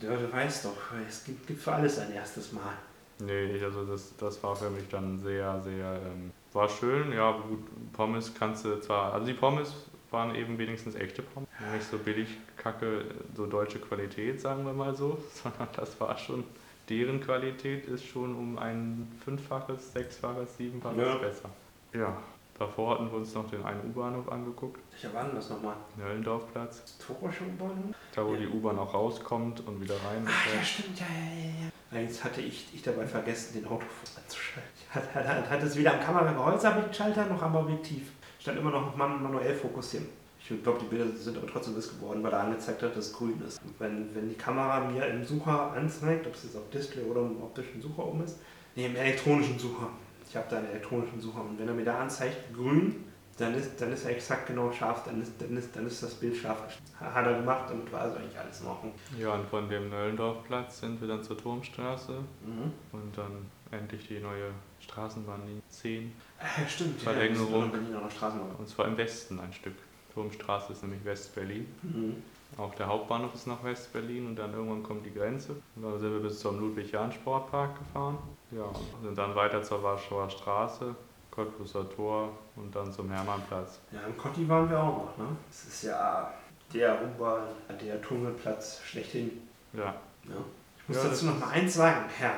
Ja. 0.00 0.10
ja 0.10 0.16
du 0.16 0.32
weißt 0.32 0.64
doch, 0.64 0.76
es 1.06 1.22
gibt, 1.24 1.46
gibt 1.46 1.60
für 1.60 1.74
alles 1.74 1.98
ein 1.98 2.14
erstes 2.14 2.50
Mal. 2.52 2.72
Nee, 3.18 3.62
also 3.62 3.84
das, 3.84 4.16
das 4.16 4.42
war 4.42 4.56
für 4.56 4.70
mich 4.70 4.88
dann 4.88 5.18
sehr, 5.18 5.60
sehr... 5.60 6.00
Ähm, 6.02 6.32
war 6.52 6.68
schön, 6.68 7.12
ja, 7.12 7.32
gut, 7.32 7.60
Pommes 7.92 8.34
kannst 8.34 8.64
du 8.64 8.80
zwar... 8.80 9.12
Also 9.12 9.26
die 9.26 9.34
Pommes 9.34 9.74
waren 10.10 10.34
eben 10.34 10.58
wenigstens 10.58 10.94
echte 10.94 11.22
Pommes. 11.22 11.48
Nicht 11.72 11.88
so 11.88 11.98
billig 11.98 12.28
Kacke, 12.56 13.04
so 13.36 13.46
deutsche 13.46 13.78
Qualität, 13.78 14.40
sagen 14.40 14.64
wir 14.64 14.72
mal 14.72 14.94
so, 14.94 15.18
sondern 15.32 15.68
das 15.76 16.00
war 16.00 16.16
schon 16.18 16.44
deren 16.88 17.20
Qualität 17.20 17.86
ist 17.86 18.04
schon 18.04 18.34
um 18.34 18.58
ein 18.58 19.08
Fünffaches, 19.24 19.92
Sechsfaches, 19.92 20.56
Siebenfaches 20.56 20.98
ja. 20.98 21.14
besser. 21.16 21.50
Ja, 21.94 22.16
davor 22.60 22.94
hatten 22.94 23.10
wir 23.10 23.18
uns 23.18 23.34
noch 23.34 23.48
den 23.50 23.64
einen 23.64 23.80
U-Bahnhof 23.90 24.30
angeguckt. 24.30 24.80
Welcher 24.92 25.14
war 25.14 25.24
denn 25.24 25.34
das 25.34 25.48
nochmal? 25.48 25.74
Nöllendorfplatz. 25.96 26.82
Historischer 26.82 27.46
U-Bahnhof? 27.46 27.96
Da, 28.14 28.24
wo 28.24 28.34
ja. 28.34 28.40
die 28.40 28.48
U-Bahn 28.48 28.78
auch 28.78 28.92
rauskommt 28.92 29.66
und 29.66 29.80
wieder 29.80 29.94
rein. 29.94 30.26
Ach, 30.28 30.54
ja, 30.54 30.62
stimmt, 30.62 31.00
ja, 31.00 31.06
ja, 31.06 31.70
ja. 31.96 32.00
Jetzt 32.00 32.22
hatte 32.22 32.40
ich, 32.40 32.68
ich 32.72 32.82
dabei 32.82 33.06
vergessen, 33.06 33.54
den 33.54 33.64
Autofokus 33.64 34.16
anzuschalten. 34.16 34.70
Ich 34.90 34.96
hatte, 34.96 35.14
hatte, 35.14 35.50
hatte 35.50 35.66
es 35.66 35.76
weder 35.76 35.94
am 35.94 36.00
Kamera 36.00 36.92
Schalter 36.92 37.26
noch 37.26 37.40
am 37.40 37.54
Objektiv. 37.54 38.10
Stand 38.40 38.58
immer 38.58 38.72
noch 38.72 38.96
manuell 38.96 39.54
fokussieren. 39.54 40.08
Ich 40.40 40.62
glaube, 40.64 40.80
die 40.80 40.86
Bilder 40.86 41.06
sind 41.16 41.38
aber 41.38 41.46
trotzdem 41.46 41.74
bis 41.74 41.90
geworden, 41.90 42.24
weil 42.24 42.32
er 42.32 42.40
angezeigt 42.40 42.82
hat, 42.82 42.96
dass 42.96 43.06
es 43.06 43.12
grün 43.12 43.40
ist. 43.46 43.60
wenn, 43.78 44.12
wenn 44.14 44.28
die 44.28 44.34
Kamera 44.34 44.80
mir 44.80 45.06
im 45.06 45.24
Sucher 45.24 45.72
anzeigt, 45.72 46.26
ob 46.26 46.34
es 46.34 46.42
jetzt 46.42 46.56
auf 46.56 46.68
Display 46.70 47.04
oder 47.04 47.20
im 47.20 47.40
optischen 47.40 47.80
Sucher 47.80 48.04
oben 48.06 48.24
ist, 48.24 48.38
nee, 48.74 48.86
im 48.86 48.96
elektronischen 48.96 49.58
Sucher. 49.58 49.90
Ich 50.30 50.36
habe 50.36 50.46
da 50.48 50.58
einen 50.58 50.70
elektronischen 50.70 51.20
Sucher 51.20 51.40
und 51.40 51.58
wenn 51.58 51.66
er 51.66 51.74
mir 51.74 51.84
da 51.84 51.98
anzeigt, 51.98 52.54
grün, 52.54 53.04
dann 53.36 53.52
ist, 53.52 53.80
dann 53.80 53.92
ist 53.92 54.04
er 54.04 54.12
exakt 54.12 54.46
genau 54.46 54.70
scharf, 54.70 55.02
dann 55.02 55.20
ist, 55.20 55.32
dann 55.40 55.56
ist, 55.56 55.74
dann 55.74 55.88
ist 55.88 56.04
das 56.04 56.14
Bild 56.14 56.36
scharf. 56.36 56.78
Hat 57.00 57.26
er 57.26 57.34
gemacht, 57.34 57.64
damit 57.68 57.90
war 57.90 58.02
also 58.02 58.16
eigentlich 58.16 58.38
alles 58.38 58.60
in 58.60 58.68
Ordnung. 58.68 58.94
Ja, 59.18 59.34
und 59.34 59.48
von 59.48 59.68
dem 59.68 59.90
Nöllendorfplatz 59.90 60.82
sind 60.82 61.00
wir 61.00 61.08
dann 61.08 61.24
zur 61.24 61.36
Turmstraße 61.36 62.12
mhm. 62.12 62.72
und 62.92 63.18
dann 63.18 63.46
endlich 63.72 64.06
die 64.06 64.20
neue 64.20 64.52
Straßenbahnlinie 64.78 65.62
10. 65.68 66.12
Ja, 66.38 66.68
stimmt. 66.68 67.02
Verlängerung. 67.02 67.72
Ja, 67.92 68.08
Straßenbahn. 68.08 68.54
Und 68.56 68.68
zwar 68.68 68.86
im 68.86 68.96
Westen 68.96 69.40
ein 69.40 69.52
Stück. 69.52 69.74
Turmstraße 70.20 70.72
ist 70.72 70.82
nämlich 70.82 71.04
West-Berlin. 71.04 71.66
Mhm. 71.82 72.22
Auch 72.58 72.74
der 72.74 72.86
Hauptbahnhof 72.88 73.34
ist 73.34 73.46
nach 73.46 73.62
West-Berlin 73.64 74.26
und 74.26 74.36
dann 74.36 74.52
irgendwann 74.52 74.82
kommt 74.82 75.06
die 75.06 75.14
Grenze. 75.14 75.52
Und 75.76 75.82
dann 75.82 75.98
sind 75.98 76.12
wir 76.12 76.20
bis 76.20 76.40
zum 76.40 76.60
Ludwig-Jahn-Sportpark 76.60 77.78
gefahren. 77.78 78.18
Ja, 78.50 78.64
und 78.64 79.04
sind 79.04 79.16
dann 79.16 79.34
weiter 79.34 79.62
zur 79.62 79.82
Warschauer 79.82 80.28
Straße, 80.28 80.94
Cottbuser 81.30 81.88
Tor 81.88 82.30
und 82.56 82.74
dann 82.74 82.92
zum 82.92 83.10
Hermannplatz. 83.10 83.80
Ja, 83.92 84.00
im 84.06 84.16
Kotti 84.18 84.48
waren 84.48 84.68
wir 84.68 84.78
auch 84.78 84.96
noch. 84.96 85.18
Ne? 85.18 85.36
Das 85.48 85.64
ist 85.64 85.84
ja 85.84 86.34
der 86.74 86.98
U-Bahn, 87.02 87.42
der 87.80 88.02
Tunnelplatz 88.02 88.80
schlechthin. 88.84 89.30
Ja, 89.72 89.94
Ja. 90.24 90.34
Ich 90.76 90.88
muss 90.88 91.04
Ja, 91.04 91.08
dazu 91.10 91.26
noch 91.26 91.38
mal 91.38 91.50
eins 91.50 91.74
sagen, 91.74 92.04
Herr. 92.18 92.32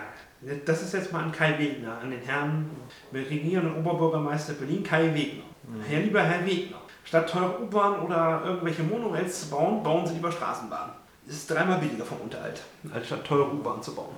Das 0.66 0.82
ist 0.82 0.92
jetzt 0.92 1.12
mal 1.12 1.22
an 1.24 1.32
Kai 1.32 1.58
Wegner, 1.58 1.98
an 1.98 2.10
den 2.10 2.20
Herrn 2.20 2.68
regierenden 3.14 3.76
Oberbürgermeister 3.76 4.52
Berlin, 4.54 4.82
Kai 4.84 5.14
Wegner. 5.14 5.44
Herr 5.88 6.00
lieber 6.00 6.22
Herr 6.22 6.44
Wegner, 6.44 6.81
statt 7.04 7.30
teure 7.30 7.61
U-Bahn 7.61 8.00
oder 8.00 8.42
irgendwelche 8.44 8.82
Monorails 8.82 9.42
zu 9.42 9.50
bauen, 9.50 9.82
bauen 9.82 10.06
Sie 10.06 10.14
lieber 10.14 10.32
Straßenbahnen. 10.32 10.94
Das 11.26 11.37
ist 11.37 11.50
dreimal 11.50 11.78
billiger 11.78 12.04
vom 12.04 12.18
Unterhalt, 12.18 12.62
als 12.92 13.06
statt 13.06 13.25
teure 13.25 13.52
U-Bahn 13.52 13.82
zu 13.82 13.94
bauen. 13.94 14.14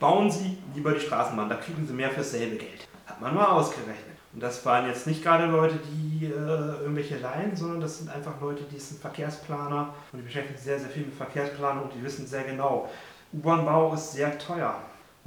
Bauen 0.00 0.30
Sie 0.30 0.58
lieber 0.74 0.92
die 0.92 1.00
Straßenbahn, 1.00 1.48
da 1.48 1.56
kriegen 1.56 1.86
Sie 1.86 1.92
mehr 1.92 2.10
fürs 2.10 2.30
selbe 2.30 2.56
Geld. 2.56 2.86
Hat 3.06 3.20
man 3.20 3.34
mal 3.34 3.46
ausgerechnet. 3.46 4.16
Und 4.32 4.42
das 4.42 4.64
waren 4.64 4.86
jetzt 4.86 5.06
nicht 5.06 5.22
gerade 5.22 5.46
Leute, 5.46 5.78
die 5.90 6.26
äh, 6.26 6.30
irgendwelche 6.30 7.18
Laien, 7.18 7.56
sondern 7.56 7.80
das 7.80 7.98
sind 7.98 8.10
einfach 8.10 8.40
Leute, 8.40 8.64
die 8.64 8.78
sind 8.78 9.00
Verkehrsplaner 9.00 9.94
und 10.12 10.18
die 10.18 10.24
beschäftigen 10.24 10.56
sich 10.56 10.64
sehr, 10.64 10.78
sehr 10.78 10.90
viel 10.90 11.04
mit 11.04 11.14
Verkehrsplanung 11.14 11.84
und 11.84 11.94
die 11.94 12.02
wissen 12.02 12.26
sehr 12.26 12.44
genau, 12.44 12.88
U-Bahn-Bau 13.32 13.94
ist 13.94 14.12
sehr 14.12 14.38
teuer 14.38 14.80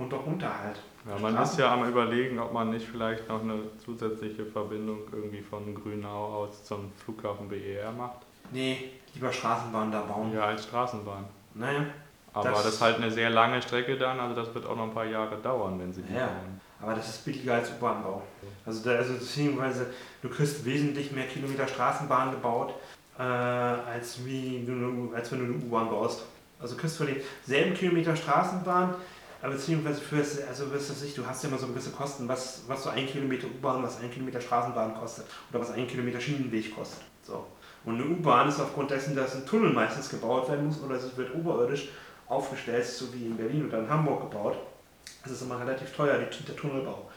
und 0.04 0.14
auch 0.14 0.26
Unterhalt. 0.26 0.80
Ja, 1.08 1.18
man 1.20 1.36
ist 1.42 1.58
ja 1.58 1.74
am 1.74 1.88
überlegen, 1.88 2.38
ob 2.40 2.54
man 2.54 2.70
nicht 2.70 2.86
vielleicht 2.88 3.28
noch 3.28 3.42
eine 3.42 3.60
zusätzliche 3.84 4.46
Verbindung 4.46 5.00
irgendwie 5.12 5.42
von 5.42 5.74
Grünau 5.74 6.26
aus 6.44 6.64
zum 6.64 6.92
Flughafen 7.04 7.48
BER 7.50 7.92
macht. 7.92 8.18
Nee, 8.52 8.92
lieber 9.14 9.32
Straßenbahn 9.32 9.92
da 9.92 10.02
bauen. 10.02 10.32
Ja, 10.34 10.46
als 10.46 10.64
Straßenbahn. 10.66 11.26
Naja, 11.56 11.86
Aber 12.34 12.50
Das- 12.52 12.64
das, 12.64 12.74
ist 12.76 12.82
halt 12.82 12.96
eine 12.98 13.12
sehr 13.12 13.30
lange 13.30 13.62
Strecke 13.62 13.98
dann, 13.98 14.18
also 14.18 14.34
das 14.42 14.54
wird 14.56 14.66
auch 14.66 14.76
noch 14.78 14.86
ein 14.86 14.94
paar 14.94 15.04
Jahre 15.06 15.36
dauern, 15.38 15.78
wenn 15.80 15.92
sie 15.92 16.02
die 16.02 16.14
Ja. 16.14 16.28
bauen. 16.28 16.62
aber 16.82 16.94
das 16.96 17.10
ist 17.10 17.26
billiger 17.26 17.56
als 17.56 17.70
U-Bahn-Bau. 17.72 18.22
Also, 18.66 18.84
da, 18.90 18.96
also 18.98 19.14
beziehungsweise 19.16 19.88
du 20.22 20.30
kriegst 20.30 20.64
wesentlich 20.66 21.12
mehr 21.12 21.26
Kilometer 21.28 21.68
Straßenbahn 21.68 22.32
gebaut, 22.32 22.74
äh, 23.20 23.22
als, 23.22 24.26
wie 24.26 24.66
als 25.14 25.32
wenn 25.32 25.40
du 25.40 25.46
eine 25.46 25.54
U-Bahn 25.66 25.90
baust. 25.90 26.24
Also 26.60 26.76
kriegst 26.78 27.00
du 27.02 27.04
denselben 27.06 27.74
Kilometer 27.76 28.16
Straßenbahn, 28.16 28.96
aber 29.42 29.54
beziehungsweise 29.54 30.02
für 30.02 30.18
also 30.18 30.74
was 30.74 30.90
weiß 30.90 31.04
ich, 31.04 31.16
du 31.16 31.26
hast 31.26 31.44
ja 31.44 31.50
immer 31.50 31.58
so 31.58 31.68
gewisse 31.68 31.92
Kosten, 31.92 32.28
was, 32.28 32.64
was 32.68 32.84
so 32.84 32.90
ein 32.90 33.08
Kilometer 33.08 33.48
U-Bahn, 33.48 33.84
was 33.84 34.00
ein 34.00 34.12
Kilometer 34.12 34.40
Straßenbahn 34.40 34.96
kostet 34.96 35.26
oder 35.50 35.62
was 35.62 35.72
ein 35.72 35.88
Kilometer 35.88 36.20
Schienenweg 36.20 36.76
kostet. 36.76 37.02
So. 37.24 37.46
Und 37.84 37.96
eine 37.96 38.06
U-Bahn 38.06 38.50
ist 38.50 38.60
aufgrund 38.60 38.92
dessen, 38.92 39.16
dass 39.16 39.36
ein 39.36 39.46
Tunnel 39.46 39.74
meistens 39.74 40.10
gebaut 40.10 40.50
werden 40.50 40.68
muss 40.68 40.82
oder 40.82 40.96
es 40.96 41.18
wird 41.18 41.34
oberirdisch 41.34 41.90
aufgestellt, 42.28 42.86
so 42.86 43.14
wie 43.14 43.26
in 43.26 43.36
Berlin 43.38 43.68
oder 43.68 43.80
in 43.80 43.90
Hamburg 43.90 44.30
gebaut. 44.30 44.58
Das 45.24 45.34
ist 45.34 45.42
immer 45.42 45.60
relativ 45.60 45.92
teuer, 45.96 46.18
der 46.18 46.56
Tunnelbau. 46.56 47.10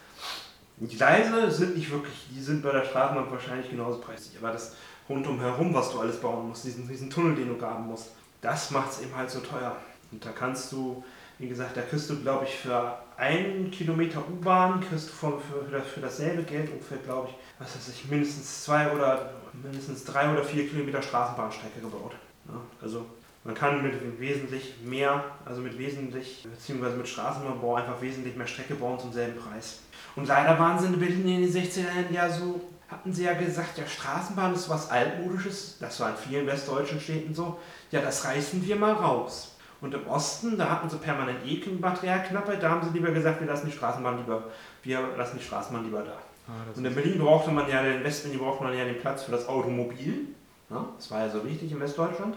Die 0.77 0.97
Gleise 0.97 1.51
sind 1.51 1.77
nicht 1.77 1.91
wirklich, 1.91 2.27
die 2.31 2.41
sind 2.41 2.63
bei 2.63 2.73
der 2.73 2.85
Straßenbahn 2.85 3.31
wahrscheinlich 3.31 3.71
genauso 3.71 4.01
preisig, 4.01 4.33
aber 4.41 4.53
das 4.53 4.75
rundum 5.09 5.41
herum, 5.41 5.73
was 5.73 5.93
du 5.93 6.01
alles 6.01 6.17
bauen 6.17 6.49
musst, 6.49 6.65
diesen, 6.65 6.89
diesen 6.89 7.11
Tunnel, 7.11 7.37
den 7.37 7.49
du 7.49 7.57
graben 7.57 7.87
musst, 7.87 8.11
das 8.41 8.71
macht 8.71 8.91
es 8.91 9.03
eben 9.03 9.15
halt 9.15 9.31
so 9.31 9.41
teuer. 9.41 9.77
Und 10.11 10.25
da 10.25 10.31
kannst 10.31 10.73
du, 10.73 11.05
wie 11.39 11.49
gesagt, 11.49 11.77
da 11.77 11.83
kriegst 11.83 12.09
du, 12.11 12.21
glaube 12.21 12.45
ich, 12.45 12.55
für 12.55 12.99
einen 13.17 13.71
Kilometer 13.71 14.23
U-Bahn, 14.31 14.81
kriegst 14.81 15.09
du 15.09 15.13
für, 15.13 15.41
für, 15.41 15.81
für 15.81 16.01
dasselbe 16.01 16.43
Geld 16.43 16.71
ungefähr, 16.71 16.99
glaube 16.99 17.29
ich, 17.29 17.35
was 17.59 17.77
weiß 17.77 17.89
ich, 17.89 18.09
mindestens 18.09 18.65
zwei 18.65 18.91
oder 18.93 19.31
mindestens 19.63 20.05
drei 20.05 20.33
oder 20.33 20.45
vier 20.45 20.69
Kilometer 20.69 21.03
Straßenbahnstrecke 21.03 21.81
gebaut. 21.81 22.13
Ja, 22.49 22.61
also 22.83 23.07
man 23.45 23.55
kann 23.55 23.83
mit 23.83 23.95
wesentlich 24.19 24.77
mehr, 24.83 25.23
also 25.45 25.61
mit 25.61 25.79
wesentlich, 25.79 26.47
beziehungsweise 26.51 26.97
mit 26.97 27.09
Straßenbahnbau 27.09 27.77
einfach 27.77 28.01
wesentlich 28.01 28.37
mehr 28.37 28.47
Strecke 28.47 28.75
bauen 28.75 28.99
zum 28.99 29.13
selben 29.13 29.39
Preis. 29.39 29.81
Und 30.17 30.29
leider 30.29 30.59
waren 30.59 30.79
sie 30.79 30.87
in 30.87 30.99
Berlin 30.99 31.29
in 31.29 31.53
den 31.53 31.53
60er 31.53 31.81
Jahren 31.81 32.13
ja 32.15 32.31
so, 32.31 32.61
hatten 32.89 33.13
sie 33.13 33.25
ja 33.25 33.35
gesagt, 33.35 33.77
ja 33.79 33.87
Straßenbahn 33.87 34.55
ist 34.55 34.69
was 34.69 34.91
altmodisches, 34.91 35.79
das 35.79 36.01
war 36.01 36.11
in 36.11 36.17
vielen 36.17 36.47
westdeutschen 36.47 37.01
Städten 37.01 37.35
so, 37.35 37.59
ja 37.91 38.01
das 38.01 38.25
reißen 38.25 38.65
wir 38.65 38.77
mal 38.77 38.93
raus. 38.93 39.54
Und 39.85 39.93
im 39.93 40.07
Osten, 40.09 40.57
da 40.57 40.71
hatten 40.71 40.89
sie 40.89 40.97
permanent 40.97 41.39
eh 41.47 41.63
Materialknappheit, 41.79 42.63
da 42.63 42.71
haben 42.71 42.87
sie 42.87 42.95
lieber 42.99 43.11
gesagt, 43.11 43.39
wir 43.41 43.47
lassen 43.47 43.67
die 43.67 43.73
Straßenbahn 43.73 44.17
lieber, 44.17 44.45
wir 44.83 45.01
lassen 45.19 45.37
die 45.39 45.45
Straßenbahn 45.45 45.85
lieber 45.85 46.01
da. 46.03 46.17
Ah, 46.49 46.53
Und 46.75 46.85
in 46.87 46.95
Berlin 46.95 47.19
brauchte 47.19 47.51
man 47.51 47.69
ja, 47.69 47.81
in 47.83 48.03
West-Berlin 48.03 48.39
brauchte 48.41 48.65
man 48.65 48.77
ja 48.77 48.85
den 48.85 48.99
Platz 48.99 49.25
für 49.25 49.33
das 49.33 49.47
Automobil. 49.47 50.29
Ja, 50.71 50.87
das 50.97 51.11
war 51.11 51.21
ja 51.21 51.29
so 51.31 51.45
wichtig 51.45 51.71
in 51.71 51.81
Westdeutschland. 51.81 52.35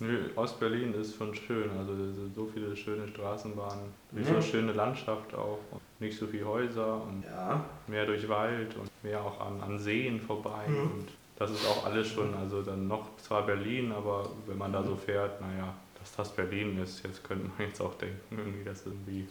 Nö, 0.00 0.18
Ostberlin 0.34 0.92
ist 0.94 1.16
schon 1.16 1.32
schön. 1.34 1.70
Also 1.78 1.92
so 2.34 2.50
viele 2.52 2.74
schöne 2.76 3.06
Straßenbahnen, 3.08 3.84
Mhm. 4.10 4.24
so 4.24 4.32
eine 4.32 4.42
schöne 4.42 4.72
Landschaft 4.72 5.32
auch. 5.34 5.58
Und 5.70 5.80
nicht 6.00 6.18
so 6.18 6.26
viele 6.26 6.44
Häuser 6.44 6.94
und 6.96 7.22
Ja, 7.24 7.64
mehr 7.86 8.04
durch 8.06 8.28
Wald 8.28 8.74
und 8.76 8.90
mehr 9.04 9.20
auch 9.22 9.40
an, 9.40 9.60
an 9.62 9.78
Seen 9.78 10.20
vorbei. 10.20 10.66
Mhm. 10.66 10.76
Und 10.92 11.08
das 11.38 11.50
ist 11.52 11.64
auch 11.66 11.86
alles 11.86 12.08
schon, 12.08 12.34
also 12.34 12.62
dann 12.62 12.88
noch 12.88 13.16
zwar 13.18 13.42
Berlin, 13.46 13.92
aber 13.96 14.28
wenn 14.46 14.58
man 14.58 14.70
Mhm. 14.70 14.74
da 14.74 14.82
so 14.82 14.96
fährt, 14.96 15.40
naja, 15.40 15.72
dass 16.02 16.16
das 16.16 16.34
Berlin 16.34 16.78
ist, 16.82 17.04
jetzt 17.04 17.22
könnte 17.24 17.46
man 17.56 17.68
jetzt 17.68 17.80
auch 17.80 17.94
denken, 17.94 18.36
irgendwie 18.36 18.64
das 18.64 18.84
irgendwie 18.86 19.28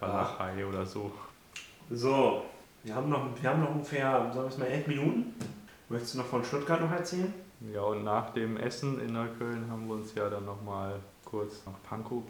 Walachei 0.00 0.64
oder 0.66 0.84
so. 0.86 1.10
so. 1.90 2.44
Wir 2.84 2.94
haben 2.94 3.08
noch, 3.08 3.26
wir 3.42 3.50
haben 3.50 3.60
noch 3.60 3.70
ungefähr, 3.70 4.12
sagen 4.32 4.34
wir 4.34 4.44
es 4.46 4.58
mal, 4.58 4.66
elf 4.66 4.86
Minuten. 4.86 5.34
Möchtest 5.88 6.14
du 6.14 6.18
noch 6.18 6.26
von 6.26 6.44
Stuttgart 6.44 6.80
noch 6.80 6.92
erzählen? 6.92 7.32
Ja, 7.72 7.80
und 7.82 8.04
nach 8.04 8.30
dem 8.34 8.56
Essen 8.56 9.00
in 9.00 9.12
Neukölln 9.14 9.68
haben 9.70 9.88
wir 9.88 9.94
uns 9.96 10.14
ja 10.14 10.30
dann 10.30 10.44
nochmal 10.44 11.00
kurz 11.24 11.66
nach 11.66 11.74
Pankow, 11.82 12.22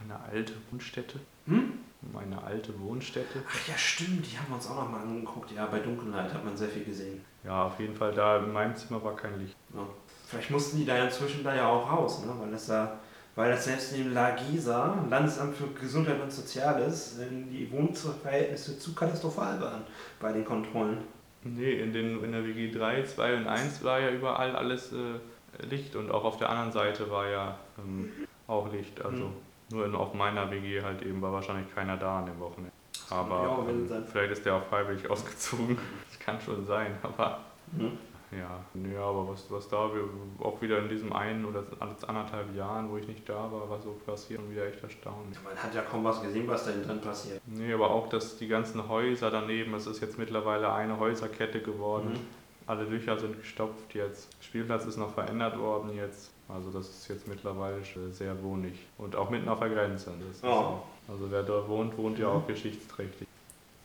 eine 0.00 0.20
alte 0.30 0.52
Wohnstätte, 0.70 1.18
Hm? 1.46 1.72
eine 2.16 2.42
alte 2.42 2.78
Wohnstätte. 2.80 3.42
Ach 3.48 3.68
ja, 3.68 3.76
stimmt, 3.78 4.26
die 4.30 4.36
haben 4.36 4.48
wir 4.48 4.56
uns 4.56 4.68
auch 4.68 4.76
noch 4.76 4.90
mal 4.90 5.00
angeguckt. 5.00 5.52
Ja, 5.52 5.66
bei 5.66 5.78
Dunkelheit 5.78 6.32
hat 6.34 6.44
man 6.44 6.56
sehr 6.56 6.68
viel 6.68 6.84
gesehen. 6.84 7.24
Ja, 7.44 7.64
auf 7.64 7.80
jeden 7.80 7.94
Fall 7.96 8.12
da 8.12 8.36
in 8.38 8.52
meinem 8.52 8.76
Zimmer 8.76 9.02
war 9.02 9.16
kein 9.16 9.40
Licht. 9.40 9.56
Ja. 9.74 9.86
Vielleicht 10.32 10.50
mussten 10.50 10.78
die 10.78 10.86
da 10.86 10.96
ja 10.96 11.04
inzwischen 11.04 11.44
da 11.44 11.54
ja 11.54 11.68
auch 11.68 11.90
raus, 11.92 12.24
ne? 12.24 12.32
weil 12.40 12.50
das 12.50 12.66
da, 12.66 12.98
weil 13.36 13.50
das 13.50 13.64
selbst 13.66 13.92
in 13.92 14.04
dem 14.04 14.14
LAGISA, 14.14 15.04
Landesamt 15.10 15.54
für 15.54 15.66
Gesundheit 15.78 16.20
und 16.22 16.32
Soziales, 16.32 17.18
die 17.20 17.70
Wohnverhältnisse 17.70 18.78
zu 18.78 18.94
katastrophal 18.94 19.60
waren 19.60 19.82
bei 20.20 20.32
den 20.32 20.44
Kontrollen. 20.44 20.98
Nee, 21.44 21.80
in, 21.80 21.92
den, 21.92 22.24
in 22.24 22.32
der 22.32 22.44
WG 22.46 22.70
3, 22.70 23.02
2 23.04 23.36
und 23.36 23.46
1 23.46 23.84
war 23.84 24.00
ja 24.00 24.10
überall 24.10 24.56
alles 24.56 24.92
äh, 24.92 25.66
Licht 25.66 25.94
und 25.96 26.10
auch 26.10 26.24
auf 26.24 26.38
der 26.38 26.48
anderen 26.48 26.72
Seite 26.72 27.10
war 27.10 27.28
ja 27.28 27.58
ähm, 27.78 28.10
auch 28.46 28.72
Licht. 28.72 29.04
Also 29.04 29.24
Mhm. 29.24 29.32
nur 29.72 29.84
in, 29.86 29.94
auf 29.94 30.14
meiner 30.14 30.50
WG 30.50 30.80
halt 30.82 31.02
eben 31.02 31.20
war 31.20 31.32
wahrscheinlich 31.32 31.72
keiner 31.74 31.96
da 31.98 32.20
an 32.20 32.26
dem 32.26 32.40
Wochenende. 32.40 32.72
Aber 33.10 33.66
ähm, 33.68 33.86
vielleicht 34.10 34.32
ist 34.32 34.46
der 34.46 34.54
auch 34.54 34.64
freiwillig 34.64 35.10
ausgezogen. 35.10 35.76
Das 36.08 36.18
kann 36.18 36.40
schon 36.40 36.64
sein, 36.64 36.96
aber 37.02 37.40
Hm? 37.76 37.92
Ja, 38.36 38.60
nee, 38.74 38.96
aber 38.96 39.28
was, 39.28 39.50
was 39.50 39.68
da 39.68 39.90
wir 39.94 40.04
auch 40.44 40.60
wieder 40.62 40.78
in 40.78 40.88
diesem 40.88 41.12
einen 41.12 41.44
oder 41.44 41.64
anderthalb 41.80 42.54
Jahren, 42.56 42.90
wo 42.90 42.96
ich 42.96 43.06
nicht 43.06 43.28
da 43.28 43.34
war, 43.52 43.68
was 43.68 43.84
so 43.84 43.92
passiert 44.06 44.40
und 44.40 44.50
wieder 44.50 44.66
echt 44.66 44.82
erstaunlich. 44.82 45.38
Man 45.44 45.56
hat 45.56 45.74
ja 45.74 45.82
kaum 45.82 46.02
was 46.04 46.22
gesehen, 46.22 46.48
was 46.48 46.64
da 46.64 46.72
drin 46.72 47.00
passiert. 47.00 47.40
Nee, 47.46 47.72
aber 47.72 47.90
auch, 47.90 48.08
dass 48.08 48.38
die 48.38 48.48
ganzen 48.48 48.88
Häuser 48.88 49.30
daneben, 49.30 49.74
es 49.74 49.86
ist 49.86 50.00
jetzt 50.00 50.18
mittlerweile 50.18 50.72
eine 50.72 50.98
Häuserkette 50.98 51.60
geworden. 51.60 52.12
Mhm. 52.12 52.20
Alle 52.66 52.84
Löcher 52.84 53.18
sind 53.18 53.38
gestopft 53.40 53.92
jetzt. 53.94 54.28
Spielplatz 54.42 54.86
ist 54.86 54.96
noch 54.96 55.12
verändert 55.12 55.58
worden 55.58 55.94
jetzt. 55.96 56.30
Also 56.48 56.70
das 56.70 56.88
ist 56.88 57.08
jetzt 57.08 57.26
mittlerweile 57.28 57.82
sehr 58.12 58.42
wohnig. 58.42 58.74
Und 58.98 59.16
auch 59.16 59.30
mitten 59.30 59.48
auf 59.48 59.58
der 59.58 59.70
Grenze. 59.70 60.12
Oh. 60.42 60.46
auch, 60.46 60.82
also 61.08 61.30
wer 61.30 61.42
da 61.42 61.66
wohnt, 61.68 61.96
wohnt 61.98 62.18
ja 62.18 62.28
Mhm. 62.28 62.36
auch 62.36 62.46
geschichtsträchtig. 62.46 63.26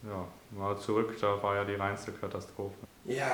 Ja, 0.04 0.26
mal 0.58 0.78
zurück, 0.78 1.18
da 1.20 1.42
war 1.42 1.56
ja 1.56 1.66
die 1.66 1.74
reinste 1.76 2.12
Katastrophe. 2.12 2.76
Ja, 3.06 3.32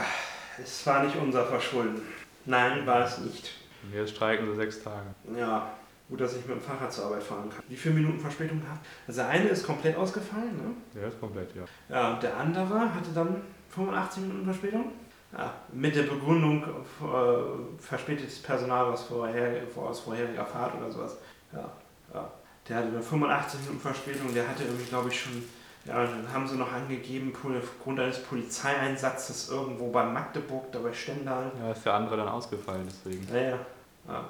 es 0.61 0.85
war 0.85 1.03
nicht 1.03 1.15
unser 1.15 1.45
Verschulden. 1.45 2.01
Nein, 2.45 2.85
war 2.85 3.05
es 3.05 3.19
nicht. 3.19 3.51
Und 3.83 3.93
jetzt 3.93 4.15
streiken 4.15 4.45
sie 4.47 4.55
sechs 4.55 4.83
Tage. 4.83 5.07
Ja, 5.37 5.71
gut, 6.09 6.21
dass 6.21 6.33
ich 6.35 6.45
mit 6.45 6.57
dem 6.57 6.61
Fahrrad 6.61 6.91
zur 6.91 7.05
Arbeit 7.05 7.23
fahren 7.23 7.49
kann. 7.49 7.63
Wie 7.67 7.75
viele 7.75 7.95
Minuten 7.95 8.19
Verspätung 8.19 8.61
gehabt? 8.61 8.85
Also 9.07 9.21
der 9.21 9.29
eine 9.29 9.49
ist 9.49 9.65
komplett 9.65 9.95
ausgefallen, 9.97 10.55
ne? 10.57 10.73
Der 10.93 11.07
ist 11.07 11.19
komplett, 11.19 11.49
ja. 11.55 11.63
Ja, 11.89 12.13
und 12.13 12.23
der 12.23 12.37
andere 12.37 12.93
hatte 12.93 13.11
dann 13.13 13.41
85 13.69 14.23
Minuten 14.23 14.45
Verspätung. 14.45 14.91
Ja, 15.35 15.51
mit 15.71 15.95
der 15.95 16.03
Begründung 16.03 16.61
äh, 16.61 17.81
verspätetes 17.81 18.43
Personal 18.43 18.91
was 18.93 19.03
vorher, 19.03 19.65
vor, 19.67 19.89
aus 19.89 20.01
vorheriger 20.01 20.45
Fahrt 20.45 20.75
oder 20.75 20.91
sowas. 20.91 21.17
Ja, 21.51 21.71
ja. 22.13 22.31
Der 22.69 22.77
hatte 22.77 22.91
dann 22.91 23.01
85 23.01 23.61
Minuten 23.61 23.79
Verspätung, 23.79 24.33
der 24.33 24.47
hatte 24.47 24.63
irgendwie, 24.63 24.85
glaube 24.85 25.09
ich, 25.09 25.19
schon, 25.19 25.43
ja, 25.85 26.05
dann 26.05 26.33
haben 26.33 26.47
sie 26.47 26.55
noch 26.55 26.71
angegeben, 26.71 27.33
aufgrund 27.35 27.99
eines 27.99 28.23
Polizeieinsatzes 28.23 29.49
irgendwo 29.49 29.91
bei 29.91 30.05
Magdeburg, 30.05 30.71
da 30.71 30.79
bei 30.79 30.93
Stendal. 30.93 31.51
Ja, 31.59 31.71
ist 31.71 31.85
der 31.85 31.93
andere 31.95 32.17
dann 32.17 32.29
ausgefallen, 32.29 32.87
deswegen. 32.87 33.27
Ja, 33.33 33.41
ja. 33.41 33.59
ja. 34.07 34.29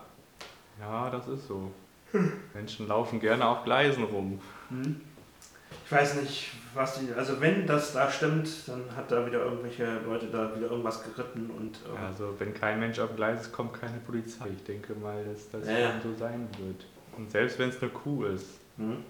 Ja, 0.79 1.09
das 1.09 1.27
ist 1.27 1.47
so. 1.47 1.71
Menschen 2.53 2.87
laufen 2.87 3.19
gerne 3.19 3.45
auf 3.45 3.63
Gleisen 3.63 4.03
rum. 4.03 4.39
Hm. 4.69 5.01
Ich 5.85 5.91
weiß 5.91 6.21
nicht, 6.21 6.51
was 6.73 6.99
die. 6.99 7.11
Also, 7.13 7.39
wenn 7.41 7.67
das 7.67 7.93
da 7.93 8.09
stimmt, 8.09 8.49
dann 8.67 8.83
hat 8.95 9.11
da 9.11 9.25
wieder 9.25 9.43
irgendwelche 9.43 9.99
Leute 10.05 10.27
da 10.27 10.55
wieder 10.55 10.69
irgendwas 10.69 11.03
geritten 11.03 11.49
und. 11.49 11.77
Äh 11.77 12.05
also, 12.05 12.33
wenn 12.39 12.53
kein 12.53 12.79
Mensch 12.79 12.99
auf 12.99 13.15
Gleis 13.15 13.41
ist, 13.41 13.51
kommt 13.51 13.73
keine 13.79 13.97
Polizei. 13.99 14.47
Ich 14.55 14.63
denke 14.63 14.93
mal, 14.95 15.23
dass 15.25 15.49
das 15.49 15.67
ja. 15.67 15.99
so 16.01 16.13
sein 16.15 16.47
wird. 16.59 16.85
Und 17.17 17.31
selbst 17.31 17.59
wenn 17.59 17.69
es 17.69 17.81
eine 17.81 17.91
Kuh 17.91 18.25
ist. 18.25 18.59
Hm? 18.77 19.03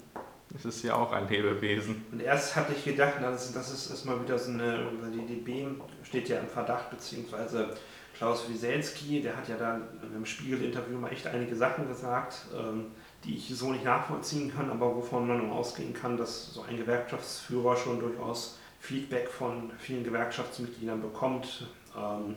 Es 0.56 0.64
ist 0.64 0.82
ja 0.82 0.94
auch 0.94 1.12
ein 1.12 1.28
Lebewesen. 1.28 2.04
Und 2.12 2.20
erst 2.20 2.54
hatte 2.54 2.72
ich 2.72 2.84
gedacht, 2.84 3.14
das, 3.20 3.52
das 3.52 3.72
ist 3.72 3.90
erstmal 3.90 4.22
wieder 4.22 4.38
so 4.38 4.52
eine, 4.52 4.88
die 5.12 5.26
DB 5.26 5.66
steht 6.02 6.28
ja 6.28 6.38
im 6.38 6.48
Verdacht, 6.48 6.90
beziehungsweise 6.90 7.74
Klaus 8.16 8.48
Wieselski, 8.48 9.20
der 9.20 9.36
hat 9.36 9.48
ja 9.48 9.56
da 9.56 9.80
im 10.14 10.24
Spiegel-Interview 10.24 10.98
mal 10.98 11.12
echt 11.12 11.26
einige 11.26 11.56
Sachen 11.56 11.88
gesagt, 11.88 12.46
ähm, 12.56 12.92
die 13.24 13.36
ich 13.36 13.48
so 13.56 13.72
nicht 13.72 13.84
nachvollziehen 13.84 14.54
kann, 14.54 14.70
aber 14.70 14.94
wovon 14.94 15.26
man 15.26 15.50
ausgehen 15.50 15.92
kann, 15.92 16.16
dass 16.16 16.54
so 16.54 16.62
ein 16.62 16.76
Gewerkschaftsführer 16.76 17.76
schon 17.76 17.98
durchaus 17.98 18.58
Feedback 18.78 19.28
von 19.28 19.72
vielen 19.78 20.04
Gewerkschaftsmitgliedern 20.04 21.00
bekommt. 21.00 21.66
Ähm, 21.96 22.36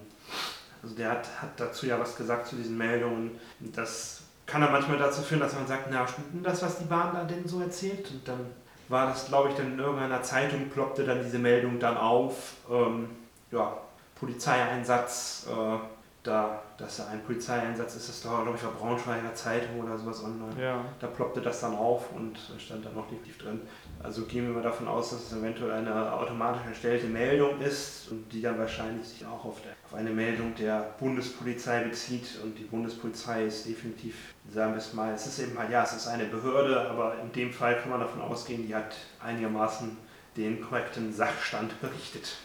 also 0.82 0.96
der 0.96 1.12
hat, 1.12 1.42
hat 1.42 1.60
dazu 1.60 1.86
ja 1.86 2.00
was 2.00 2.16
gesagt 2.16 2.48
zu 2.48 2.56
diesen 2.56 2.78
Meldungen, 2.78 3.32
dass 3.60 4.24
kann 4.48 4.62
er 4.62 4.72
manchmal 4.72 4.98
dazu 4.98 5.22
führen, 5.22 5.42
dass 5.42 5.54
man 5.54 5.68
sagt, 5.68 5.88
na, 5.92 6.08
stimmt 6.08 6.34
denn 6.34 6.44
das, 6.44 6.64
was 6.64 6.80
die 6.80 6.86
Bahn 6.86 7.14
da 7.14 7.24
denn 7.26 7.48
so 7.48 7.60
erzählt? 7.60 8.10
Und 8.10 8.28
dann 8.28 8.40
war 8.88 9.08
das, 9.08 9.28
glaube 9.28 9.50
ich, 9.50 9.56
dann 9.56 9.74
in 9.74 9.80
irgendeiner 9.80 10.24
Zeitung 10.24 10.70
ploppte 10.70 11.04
dann 11.04 11.22
diese 11.22 11.38
Meldung 11.38 11.78
dann 11.80 11.98
auf, 11.98 12.54
ähm, 12.72 13.10
ja, 13.52 13.78
Polizeieinsatz, 14.20 15.48
äh, 15.50 15.78
da, 16.24 16.62
dass 16.78 16.98
da 16.98 17.08
ein 17.08 17.24
Polizeieinsatz 17.24 17.96
ist, 17.96 18.10
das 18.10 18.22
da, 18.22 18.44
glaube 18.44 18.56
ich, 18.56 18.64
war 18.64 18.72
Braunschweiger 18.72 19.34
Zeitung 19.34 19.80
oder 19.82 19.98
sowas 19.98 20.24
online. 20.24 20.62
Ja. 20.62 20.86
Da 21.00 21.08
ploppte 21.08 21.42
das 21.42 21.60
dann 21.62 21.76
auf 21.76 22.12
und 22.14 22.38
stand 22.60 22.86
dann 22.86 22.94
noch 22.94 23.08
definitiv 23.10 23.40
drin. 23.40 23.62
Also 24.02 24.26
gehen 24.26 24.46
wir 24.48 24.54
mal 24.54 24.62
davon 24.62 24.88
aus, 24.88 25.10
dass 25.10 25.24
es 25.24 25.34
eventuell 25.34 25.72
eine 25.72 26.14
automatisch 26.14 26.68
erstellte 26.68 27.08
Meldung 27.08 27.60
ist 27.62 28.12
und 28.12 28.32
die 28.32 28.42
dann 28.42 28.60
wahrscheinlich 28.60 29.08
sich 29.08 29.26
auch 29.26 29.44
auf, 29.44 29.62
der, 29.64 29.72
auf 29.86 29.98
eine 29.98 30.12
Meldung 30.12 30.54
der 30.54 30.94
Bundespolizei 31.00 31.84
bezieht. 31.84 32.40
Und 32.44 32.58
die 32.60 32.66
Bundespolizei 32.66 33.46
ist 33.46 33.66
definitiv, 33.66 34.34
sagen 34.54 34.74
wir 34.74 34.78
es 34.78 34.94
mal, 34.94 35.14
es 35.14 35.26
ist 35.26 35.40
eben 35.40 35.58
halt, 35.58 35.72
ja, 35.72 35.84
es 35.84 35.94
ist 35.94 36.08
eine 36.08 36.26
Behörde, 36.26 36.80
aber 36.80 37.16
in 37.24 37.32
dem 37.32 37.52
Fall 37.52 37.80
kann 37.80 37.90
man 37.90 38.02
davon 38.02 38.22
ausgehen, 38.22 38.68
die 38.68 38.76
hat 38.76 38.96
einigermaßen 39.24 39.98
den 40.36 40.62
korrekten 40.62 41.12
Sachstand 41.12 41.82
berichtet. 41.82 42.38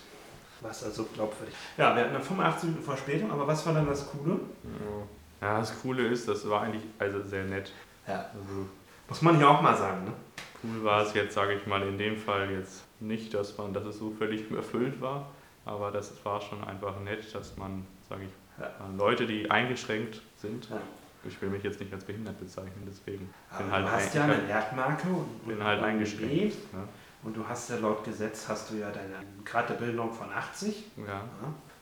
Was 0.62 0.84
also 0.84 1.04
glaubwürdig. 1.04 1.54
Ja, 1.76 1.94
wir 1.94 2.04
hatten 2.04 2.14
eine 2.14 2.24
85 2.24 2.68
Minuten 2.68 2.84
Verspätung, 2.84 3.30
aber 3.30 3.46
was 3.46 3.66
war 3.66 3.74
dann 3.74 3.86
das 3.86 4.08
Coole? 4.10 4.38
Ja, 5.40 5.58
das 5.58 5.80
Coole 5.82 6.06
ist, 6.06 6.28
das 6.28 6.48
war 6.48 6.62
eigentlich 6.62 6.84
also 6.98 7.20
sehr 7.22 7.44
nett. 7.44 7.72
Ja. 8.06 8.26
Also, 8.34 8.68
Muss 9.08 9.22
man 9.22 9.36
hier 9.36 9.48
auch 9.48 9.60
mal 9.60 9.76
sagen, 9.76 10.04
ne? 10.04 10.12
Cool 10.62 10.84
war 10.84 11.02
es 11.02 11.12
jetzt, 11.14 11.34
sage 11.34 11.54
ich 11.54 11.66
mal, 11.66 11.82
in 11.82 11.98
dem 11.98 12.16
Fall 12.16 12.50
jetzt 12.52 12.84
nicht, 13.00 13.34
dass 13.34 13.58
man, 13.58 13.72
dass 13.72 13.84
es 13.84 13.98
so 13.98 14.10
völlig 14.10 14.42
überfüllt 14.50 15.00
war, 15.00 15.30
aber 15.64 15.90
das 15.90 16.12
war 16.24 16.40
schon 16.40 16.62
einfach 16.62 16.98
nett, 17.00 17.34
dass 17.34 17.56
man, 17.56 17.84
sage 18.08 18.22
ich, 18.24 18.62
ja. 18.62 18.70
Leute, 18.96 19.26
die 19.26 19.50
eingeschränkt 19.50 20.22
sind, 20.36 20.68
ja. 20.70 20.80
ich 21.26 21.40
will 21.42 21.48
mich 21.48 21.64
jetzt 21.64 21.80
nicht 21.80 21.92
als 21.92 22.04
behindert 22.04 22.38
bezeichnen, 22.38 22.86
deswegen 22.86 23.28
aber 23.50 23.64
bin 23.64 23.72
halt 23.72 23.86
du 23.86 23.90
hast 23.90 24.14
ja 24.14 24.24
eine 24.24 24.48
Wertmarke 24.48 25.08
und 25.08 25.48
bin 25.48 25.64
halt 25.64 25.82
eingeschränkt. 25.82 26.54
Ja. 26.72 26.88
Und 27.22 27.36
du 27.36 27.46
hast 27.46 27.70
ja 27.70 27.76
laut 27.76 28.04
Gesetz 28.04 28.48
hast 28.48 28.70
du 28.70 28.74
ja 28.76 28.90
deine 28.90 29.14
Grad 29.44 29.68
der 29.68 29.74
Bildung 29.74 30.12
von 30.12 30.30
80. 30.30 30.90
Ja. 30.96 31.04
ja. 31.06 31.20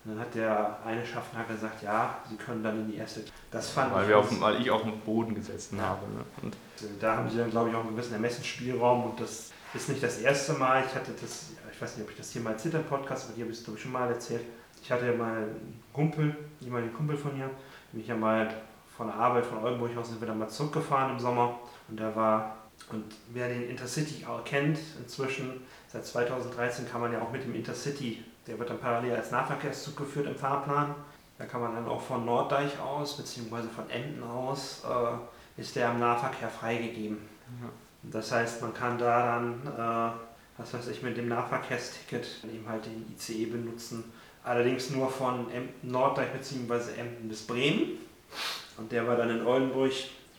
Und 0.05 0.13
dann 0.13 0.21
hat 0.21 0.35
der 0.35 0.79
eine 0.85 1.05
Schaffner 1.05 1.45
gesagt, 1.45 1.83
ja, 1.83 2.19
sie 2.29 2.37
können 2.37 2.63
dann 2.63 2.81
in 2.81 2.91
die 2.91 2.97
erste. 2.97 3.23
Das 3.51 3.71
fand 3.71 3.95
weil 3.95 4.03
ich. 4.03 4.09
Wir 4.09 4.19
auf, 4.19 4.41
weil 4.41 4.61
ich 4.61 4.71
auf 4.71 4.83
dem 4.83 4.99
Boden 5.01 5.35
gesessen 5.35 5.79
ja. 5.79 5.85
habe. 5.85 6.07
Ne? 6.07 6.25
Und 6.43 6.57
da 7.01 7.17
haben 7.17 7.29
sie 7.29 7.39
dann, 7.39 7.51
glaube 7.51 7.71
ich, 7.71 7.75
auch 7.75 7.81
einen 7.81 7.91
gewissen 7.91 8.15
Ermessensspielraum 8.15 9.05
und 9.05 9.21
das 9.21 9.51
ist 9.75 9.89
nicht 9.89 10.03
das 10.03 10.19
erste 10.19 10.55
Mal. 10.55 10.85
Ich 10.87 10.95
hatte 10.95 11.13
das, 11.21 11.51
ich 11.71 11.81
weiß 11.81 11.97
nicht, 11.97 12.05
ob 12.05 12.11
ich 12.11 12.17
das 12.17 12.31
hier 12.31 12.43
mal 12.43 12.53
erzählt 12.53 12.75
im 12.75 12.85
Podcast, 12.85 13.27
aber 13.27 13.35
hier 13.35 13.45
habe 13.45 13.53
ich 13.53 13.59
es, 13.59 13.65
glaube 13.65 13.79
ich, 13.79 13.83
schon 13.83 13.93
mal 13.93 14.09
erzählt. 14.09 14.45
Ich 14.83 14.91
hatte 14.91 15.07
ja 15.07 15.13
mal 15.13 15.37
einen 15.37 15.83
Kumpel, 15.93 16.35
jemanden 16.61 16.95
Kumpel 16.95 17.17
von 17.17 17.37
mir, 17.37 17.51
mich 17.93 18.07
ja 18.07 18.17
mal 18.17 18.49
von 18.97 19.07
der 19.07 19.17
Arbeit 19.17 19.47
von 19.47 19.59
Oldenburg 19.65 19.97
aus 19.97 20.09
sind 20.09 20.21
wir 20.21 20.29
dann 20.29 20.39
mal 20.39 20.49
zurückgefahren 20.49 21.13
im 21.13 21.19
Sommer 21.19 21.59
und 21.89 21.99
da 21.99 22.15
war 22.15 22.57
und 22.91 23.05
wer 23.33 23.49
den 23.49 23.69
Intercity 23.69 24.25
auch 24.27 24.45
kennt, 24.45 24.79
inzwischen 24.99 25.63
seit 25.89 26.05
2013 26.05 26.89
kann 26.89 27.01
man 27.01 27.13
ja 27.13 27.21
auch 27.21 27.31
mit 27.31 27.45
dem 27.45 27.55
Intercity, 27.55 28.25
der 28.47 28.59
wird 28.59 28.71
dann 28.71 28.79
parallel 28.79 29.15
als 29.15 29.31
Nahverkehrszug 29.31 29.97
geführt 29.97 30.27
im 30.27 30.35
Fahrplan. 30.35 30.95
Da 31.39 31.47
kann 31.47 31.61
man 31.61 31.75
dann 31.75 31.87
auch 31.87 32.01
von 32.01 32.25
Norddeich 32.25 32.79
aus, 32.81 33.17
beziehungsweise 33.17 33.69
von 33.69 33.89
Emden 33.89 34.23
aus, 34.23 34.83
äh, 34.85 35.61
ist 35.61 35.77
der 35.77 35.91
im 35.91 36.01
Nahverkehr 36.01 36.49
freigegeben. 36.49 37.19
Ja. 37.63 37.69
Das 38.03 38.33
heißt, 38.33 38.61
man 38.63 38.75
kann 38.75 38.99
da 38.99 39.39
dann, 39.39 39.67
äh, 39.67 40.13
was 40.59 40.75
weiß 40.75 40.89
ich, 40.89 41.03
mit 41.03 41.17
dem 41.17 41.29
Nahverkehrsticket 41.29 42.45
eben 42.45 42.69
halt 42.69 42.87
den 42.87 43.07
ICE 43.15 43.47
benutzen. 43.47 44.05
Allerdings 44.43 44.91
nur 44.91 45.11
von 45.11 45.51
Emden, 45.51 45.91
Norddeich 45.91 46.31
bzw. 46.33 46.99
Emden 46.99 47.29
bis 47.29 47.47
Bremen. 47.47 47.99
Und 48.79 48.91
der 48.91 49.07
war 49.07 49.17
dann 49.17 49.31
in 49.31 49.47
Oldenburg, 49.47 49.93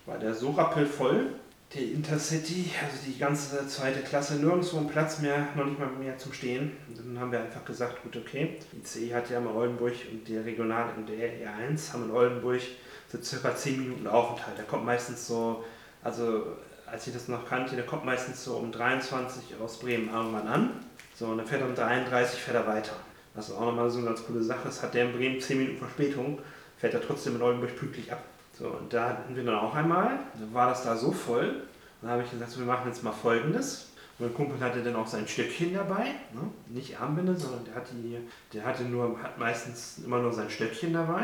war 0.05 0.17
der 0.17 0.33
so 0.33 0.51
rappelvoll, 0.51 1.33
die 1.73 1.93
Intercity, 1.93 2.69
also 2.83 2.97
die 3.05 3.17
ganze 3.17 3.65
zweite 3.67 4.01
Klasse, 4.01 4.35
nirgendwo 4.35 4.77
einen 4.77 4.89
Platz 4.89 5.19
mehr, 5.19 5.47
noch 5.55 5.65
nicht 5.65 5.79
mal 5.79 5.87
mehr 5.87 6.17
zum 6.17 6.33
Stehen. 6.33 6.73
Und 6.89 6.97
dann 6.97 7.19
haben 7.19 7.31
wir 7.31 7.39
einfach 7.39 7.63
gesagt, 7.63 8.03
gut, 8.03 8.17
okay, 8.17 8.57
die 8.73 8.79
ICE 8.79 9.13
hat 9.13 9.29
ja 9.29 9.39
in 9.39 9.47
Oldenburg 9.47 9.93
und 10.11 10.27
der 10.27 10.43
Regional 10.43 10.89
und 10.97 11.07
der 11.07 11.17
R1 11.17 11.93
haben 11.93 12.05
in 12.05 12.11
Oldenburg 12.11 12.61
so 13.09 13.21
circa 13.21 13.55
10 13.55 13.79
Minuten 13.79 14.07
Aufenthalt. 14.07 14.57
Der 14.57 14.65
kommt 14.65 14.85
meistens 14.85 15.27
so, 15.27 15.63
also 16.03 16.57
als 16.85 17.07
ich 17.07 17.13
das 17.13 17.29
noch 17.29 17.47
kannte, 17.47 17.75
der 17.75 17.85
kommt 17.85 18.03
meistens 18.03 18.43
so 18.43 18.57
um 18.57 18.71
23 18.71 19.55
aus 19.63 19.79
Bremen 19.79 20.09
irgendwann 20.09 20.47
an. 20.47 20.71
So, 21.15 21.27
und 21.27 21.37
dann 21.37 21.47
fährt 21.47 21.61
er 21.61 21.67
um 21.67 21.75
33, 21.75 22.37
fährt 22.37 22.57
er 22.57 22.67
weiter. 22.67 22.95
Was 23.33 23.49
auch 23.49 23.61
nochmal 23.61 23.89
so 23.89 23.99
eine 23.99 24.07
ganz 24.07 24.25
coole 24.25 24.43
Sache 24.43 24.67
ist, 24.67 24.83
hat 24.83 24.93
der 24.93 25.05
in 25.05 25.13
Bremen 25.13 25.39
10 25.39 25.57
Minuten 25.57 25.77
Verspätung, 25.77 26.39
fährt 26.77 26.93
er 26.93 27.01
trotzdem 27.01 27.37
in 27.37 27.41
Oldenburg 27.41 27.77
pünktlich 27.77 28.11
ab. 28.11 28.21
So, 28.57 28.67
und 28.67 28.93
da 28.93 29.09
hatten 29.09 29.35
wir 29.35 29.43
dann 29.43 29.55
auch 29.55 29.73
einmal, 29.73 30.19
da 30.33 30.53
war 30.53 30.69
das 30.69 30.83
da 30.83 30.95
so 30.95 31.11
voll, 31.11 31.63
dann 32.01 32.11
habe 32.11 32.23
ich 32.23 32.31
gesagt, 32.31 32.57
wir 32.57 32.65
machen 32.65 32.87
jetzt 32.87 33.03
mal 33.03 33.11
folgendes. 33.11 33.87
Mein 34.19 34.33
Kumpel 34.33 34.59
hatte 34.59 34.83
dann 34.83 34.95
auch 34.95 35.07
sein 35.07 35.27
Stöckchen 35.27 35.73
dabei, 35.73 36.03
ne? 36.33 36.41
nicht 36.67 36.99
Armbinde, 36.99 37.35
sondern 37.35 37.65
der 37.65 37.75
hatte, 37.75 37.95
die, 37.95 38.19
der 38.53 38.63
hatte 38.63 38.83
nur, 38.83 39.17
hat 39.21 39.39
meistens 39.39 39.99
immer 40.05 40.19
nur 40.19 40.31
sein 40.31 40.49
Stöckchen 40.49 40.93
dabei. 40.93 41.23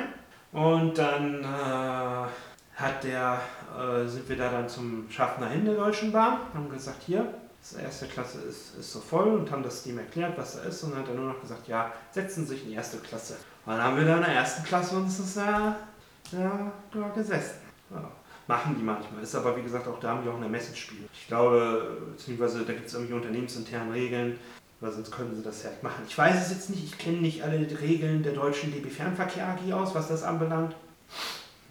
Und 0.52 0.98
dann 0.98 1.44
äh, 1.44 2.28
hat 2.76 3.04
der, 3.04 3.40
äh, 3.78 4.08
sind 4.08 4.28
wir 4.30 4.38
da 4.38 4.50
dann 4.50 4.68
zum 4.68 5.08
Schaffner 5.10 5.50
hin 5.50 5.66
der 5.66 5.76
Deutschen 5.76 6.12
Bahn, 6.12 6.40
haben 6.54 6.70
gesagt, 6.70 7.04
hier, 7.06 7.34
die 7.72 7.84
erste 7.84 8.06
Klasse 8.06 8.40
ist, 8.40 8.76
ist 8.80 8.94
so 8.94 9.00
voll 9.00 9.28
und 9.28 9.52
haben 9.52 9.64
das 9.64 9.84
dem 9.84 9.98
erklärt, 9.98 10.38
was 10.38 10.56
da 10.56 10.64
ist. 10.64 10.84
Und 10.84 10.92
dann 10.92 11.02
hat 11.02 11.10
er 11.10 11.16
nur 11.16 11.34
noch 11.34 11.42
gesagt, 11.42 11.68
ja, 11.68 11.92
setzen 12.12 12.46
Sie 12.46 12.54
sich 12.54 12.64
in 12.64 12.70
die 12.70 12.76
erste 12.76 12.98
Klasse. 12.98 13.36
Und 13.66 13.74
dann 13.74 13.84
haben 13.84 13.98
wir 13.98 14.06
da 14.06 14.18
in 14.18 14.24
der 14.24 14.34
ersten 14.34 14.64
Klasse 14.64 14.96
uns 14.96 15.18
das 15.18 15.36
ja 15.36 15.76
ja, 16.32 16.72
da 16.92 17.10
gesessen. 17.10 17.60
Ja. 17.90 18.12
Machen 18.48 18.76
die 18.78 18.84
manchmal. 18.84 19.22
Ist 19.22 19.36
aber 19.36 19.58
wie 19.58 19.62
gesagt 19.62 19.88
auch 19.88 20.00
da 20.00 20.10
haben 20.10 20.24
die 20.24 20.30
auch 20.30 20.38
ein 20.38 20.44
Ermessensspiel. 20.44 21.08
Ich 21.14 21.28
glaube, 21.28 21.98
beziehungsweise 22.12 22.64
da 22.64 22.74
gibt 22.74 22.88
es 22.88 22.94
irgendwie 22.94 23.14
unternehmensinterne 23.14 23.94
Regeln, 23.94 24.40
weil 24.80 24.92
sonst 24.92 25.12
können 25.12 25.36
sie 25.36 25.44
das 25.44 25.64
ja 25.64 25.70
nicht 25.70 25.84
machen. 25.84 26.06
Ich 26.08 26.18
weiß 26.18 26.46
es 26.46 26.52
jetzt 26.52 26.70
nicht, 26.70 26.84
ich 26.84 26.98
kenne 26.98 27.18
nicht 27.18 27.44
alle 27.44 27.60
Regeln 27.82 28.24
der 28.24 28.34
deutschen 28.34 28.72
DB 28.72 28.90
Fernverkehr 28.90 29.48
AG 29.48 29.74
aus, 29.74 29.94
was 29.96 30.08
das 30.08 30.24
anbelangt. 30.24 30.76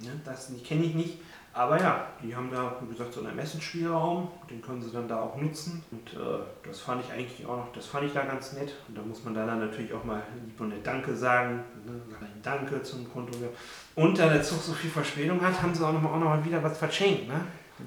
Ja, 0.01 0.11
das 0.25 0.51
kenne 0.65 0.85
ich 0.85 0.95
nicht. 0.95 1.19
Aber 1.57 1.81
ja, 1.81 2.07
die 2.23 2.37
haben 2.37 2.51
da, 2.51 2.77
wie 2.83 2.93
gesagt, 2.93 3.15
so 3.15 3.21
einen 3.21 3.31
Ermessensspielraum, 3.31 4.29
den 4.51 4.61
können 4.61 4.83
sie 4.83 4.91
dann 4.91 5.09
da 5.09 5.23
auch 5.23 5.37
nutzen. 5.39 5.83
Und 5.91 6.13
äh, 6.13 6.41
das 6.63 6.81
fand 6.81 7.03
ich 7.03 7.11
eigentlich 7.11 7.47
auch 7.47 7.57
noch, 7.57 7.73
das 7.73 7.87
fand 7.87 8.05
ich 8.05 8.13
da 8.13 8.27
ganz 8.27 8.53
nett. 8.53 8.75
Und 8.87 8.99
da 8.99 9.01
muss 9.01 9.25
man 9.25 9.33
dann 9.33 9.59
natürlich 9.59 9.95
auch 9.95 10.05
mal 10.05 10.23
lieb 10.45 10.61
und 10.61 10.69
nett 10.69 10.87
Danke 10.87 11.17
sagen. 11.17 11.65
Ne? 11.87 11.99
Danke 12.43 12.83
zum 12.83 13.11
Kontrolleur. 13.11 13.49
Und 13.95 14.19
da 14.19 14.29
der 14.29 14.43
Zug 14.43 14.61
so 14.61 14.75
viel 14.75 14.91
Verspätung 14.91 15.41
hat, 15.41 15.63
haben 15.63 15.75
sie 15.75 15.83
auch 15.83 15.95
noch 15.95 16.03
mal, 16.03 16.11
auch 16.11 16.19
noch 16.19 16.29
mal 16.29 16.45
wieder 16.45 16.63
was 16.63 16.77
verschenkt. 16.77 17.27
Ne? 17.27 17.41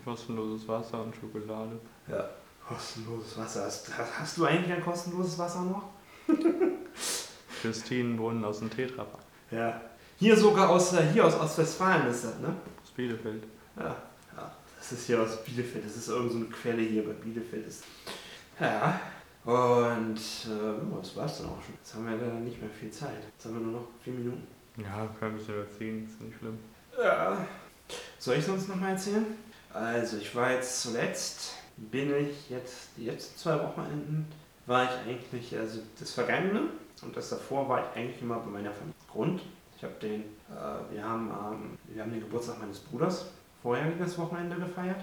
Kostenloses 0.03 0.67
Wasser 0.67 1.03
und 1.03 1.15
Schokolade. 1.15 1.79
Ja, 2.07 2.27
kostenloses 2.67 3.37
Wasser. 3.37 3.65
Hast, 3.65 3.91
hast 4.19 4.37
du 4.39 4.45
eigentlich 4.45 4.73
ein 4.73 4.83
kostenloses 4.83 5.37
Wasser 5.37 5.61
noch? 5.61 5.83
Christinenbrunnen 7.61 8.43
aus 8.43 8.59
dem 8.59 8.71
Tetrapack. 8.71 9.21
Ja. 9.51 9.79
Hier 10.17 10.35
sogar 10.35 10.69
aus, 10.69 10.91
hier 11.13 11.23
aus 11.23 11.39
Ostwestfalen 11.39 12.07
ist 12.07 12.23
das, 12.23 12.39
ne? 12.39 12.55
Aus 12.83 12.89
Bielefeld. 12.89 13.43
Ja, 13.77 13.95
ja. 14.35 14.51
Das 14.77 14.91
ist 14.91 15.07
hier 15.07 15.21
aus 15.21 15.43
Bielefeld. 15.43 15.85
Das 15.85 15.95
ist 15.95 16.07
irgendeine 16.07 16.45
so 16.45 16.51
Quelle 16.51 16.81
hier 16.81 17.05
bei 17.05 17.13
Bielefeld. 17.13 17.67
Ist. 17.67 17.83
Ja. 18.59 18.99
Und 19.45 20.17
äh, 20.17 20.97
das 21.01 21.15
war's 21.15 21.37
dann 21.39 21.47
auch 21.47 21.63
schon. 21.63 21.75
Jetzt 21.75 21.95
haben 21.95 22.05
wir 22.05 22.17
leider 22.17 22.39
nicht 22.39 22.61
mehr 22.61 22.69
viel 22.69 22.91
Zeit. 22.91 23.23
Jetzt 23.33 23.45
haben 23.45 23.55
wir 23.55 23.61
nur 23.61 23.81
noch 23.81 23.87
vier 24.03 24.13
Minuten. 24.13 24.47
Ja, 24.77 25.07
können 25.19 25.33
ein 25.33 25.37
bisschen 25.37 25.55
überziehen, 25.55 26.05
ist 26.05 26.21
nicht 26.21 26.37
schlimm. 26.37 26.57
Ja. 27.01 27.45
Soll 28.17 28.35
ich 28.35 28.45
sonst 28.45 28.69
noch 28.69 28.75
mal 28.75 28.91
erzählen? 28.91 29.25
Also, 29.73 30.17
ich 30.17 30.35
war 30.35 30.51
jetzt 30.51 30.81
zuletzt, 30.81 31.53
bin 31.77 32.13
ich 32.15 32.49
jetzt, 32.49 32.89
die 32.97 33.05
letzten 33.05 33.37
zwei 33.37 33.59
Wochenenden, 33.59 34.27
war 34.65 34.83
ich 34.83 34.91
eigentlich, 35.07 35.57
also 35.57 35.81
das 35.99 36.11
Vergangene 36.11 36.69
und 37.01 37.15
das 37.15 37.29
davor 37.29 37.67
war 37.67 37.81
ich 37.81 37.97
eigentlich 37.97 38.21
immer 38.21 38.39
bei 38.39 38.49
meiner 38.49 38.71
Familie. 38.71 38.93
Grund, 39.11 39.41
ich 39.77 39.83
habe 39.83 39.95
den, 40.01 40.21
äh, 40.21 40.93
wir, 40.93 41.03
haben, 41.03 41.29
ähm, 41.29 41.77
wir 41.93 42.03
haben 42.03 42.11
den 42.11 42.21
Geburtstag 42.21 42.59
meines 42.59 42.79
Bruders 42.79 43.25
vorher 43.61 43.91
das 43.99 44.17
Wochenende 44.17 44.55
gefeiert. 44.55 45.01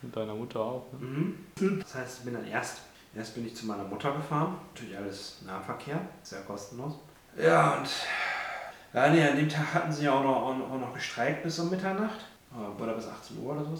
Mit 0.00 0.16
deiner 0.16 0.34
Mutter 0.34 0.60
auch, 0.60 0.86
ne? 0.92 1.34
Mhm. 1.60 1.80
Das 1.80 1.94
heißt, 1.94 2.18
ich 2.18 2.24
bin 2.24 2.34
dann 2.34 2.46
erst 2.46 2.80
Erst 3.14 3.34
bin 3.34 3.46
ich 3.46 3.54
zu 3.54 3.66
meiner 3.66 3.84
Mutter 3.84 4.12
gefahren. 4.12 4.56
Natürlich 4.72 4.96
alles 4.96 5.42
Nahverkehr, 5.44 6.00
sehr 6.22 6.40
kostenlos. 6.42 6.94
Ja, 7.36 7.78
und 7.78 7.88
ja, 8.94 9.10
nee, 9.10 9.22
an 9.22 9.36
dem 9.36 9.48
Tag 9.48 9.74
hatten 9.74 9.92
sie 9.92 10.04
ja 10.04 10.12
auch 10.12 10.22
noch, 10.22 10.70
auch 10.70 10.80
noch 10.80 10.94
gestreikt 10.94 11.42
bis 11.42 11.58
um 11.58 11.70
Mitternacht. 11.70 12.26
Oder 12.78 12.94
bis 12.94 13.06
18 13.06 13.38
Uhr 13.38 13.52
oder 13.52 13.64
so. 13.64 13.78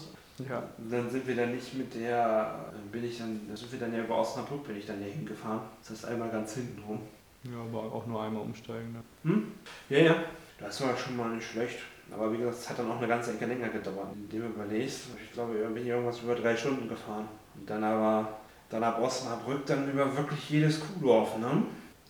Ja. 0.49 0.63
Dann 0.77 1.09
sind 1.09 1.27
wir 1.27 1.35
dann 1.35 1.53
nicht 1.53 1.75
mit 1.75 1.93
der, 1.93 2.71
bin 2.91 3.03
ich 3.03 3.19
dann, 3.19 3.47
dann 3.47 3.55
sind 3.55 3.71
wir 3.71 3.79
dann 3.79 3.93
ja 3.93 4.03
über 4.03 4.17
Osnabrück, 4.17 4.65
bin 4.65 4.77
ich 4.77 4.85
dann 4.85 4.99
ja 5.01 5.07
hingefahren. 5.07 5.61
Das 5.81 5.91
heißt 5.91 6.05
einmal 6.05 6.29
ganz 6.29 6.55
hinten 6.55 6.81
rum. 6.83 6.99
Ja, 7.43 7.59
aber 7.59 7.93
auch 7.93 8.05
nur 8.07 8.23
einmal 8.23 8.41
umsteigen. 8.41 8.93
Ne? 8.93 9.03
Hm? 9.23 9.51
Ja, 9.89 9.99
ja. 9.99 10.15
Das 10.59 10.81
war 10.81 10.95
schon 10.97 11.17
mal 11.17 11.29
nicht 11.29 11.47
schlecht. 11.47 11.79
Aber 12.11 12.31
wie 12.31 12.37
gesagt, 12.37 12.57
es 12.57 12.69
hat 12.69 12.79
dann 12.79 12.91
auch 12.91 12.97
eine 12.97 13.07
ganze 13.07 13.33
Ecke 13.33 13.45
länger 13.45 13.69
gedauert. 13.69 14.09
Indem 14.13 14.41
du 14.41 14.47
überlegst, 14.47 15.07
ich 15.23 15.31
glaube, 15.31 15.57
ich 15.57 15.73
bin 15.73 15.85
irgendwas 15.85 16.21
über 16.21 16.35
drei 16.35 16.55
Stunden 16.55 16.87
gefahren. 16.87 17.27
Und 17.55 17.69
dann 17.69 17.83
aber, 17.83 18.37
dann 18.69 18.83
ab 18.83 18.99
Osnabrück 19.01 19.65
dann 19.65 19.89
über 19.89 20.15
wirklich 20.15 20.49
jedes 20.49 20.79
Kuhdorf, 20.79 21.37
ne? 21.37 21.63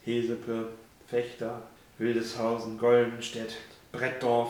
Hesepe, 0.03 0.69
Fechter, 1.07 1.61
Wildeshausen, 1.97 2.77
Goldenstedt, 2.77 3.55
Brettdorf, 3.91 4.49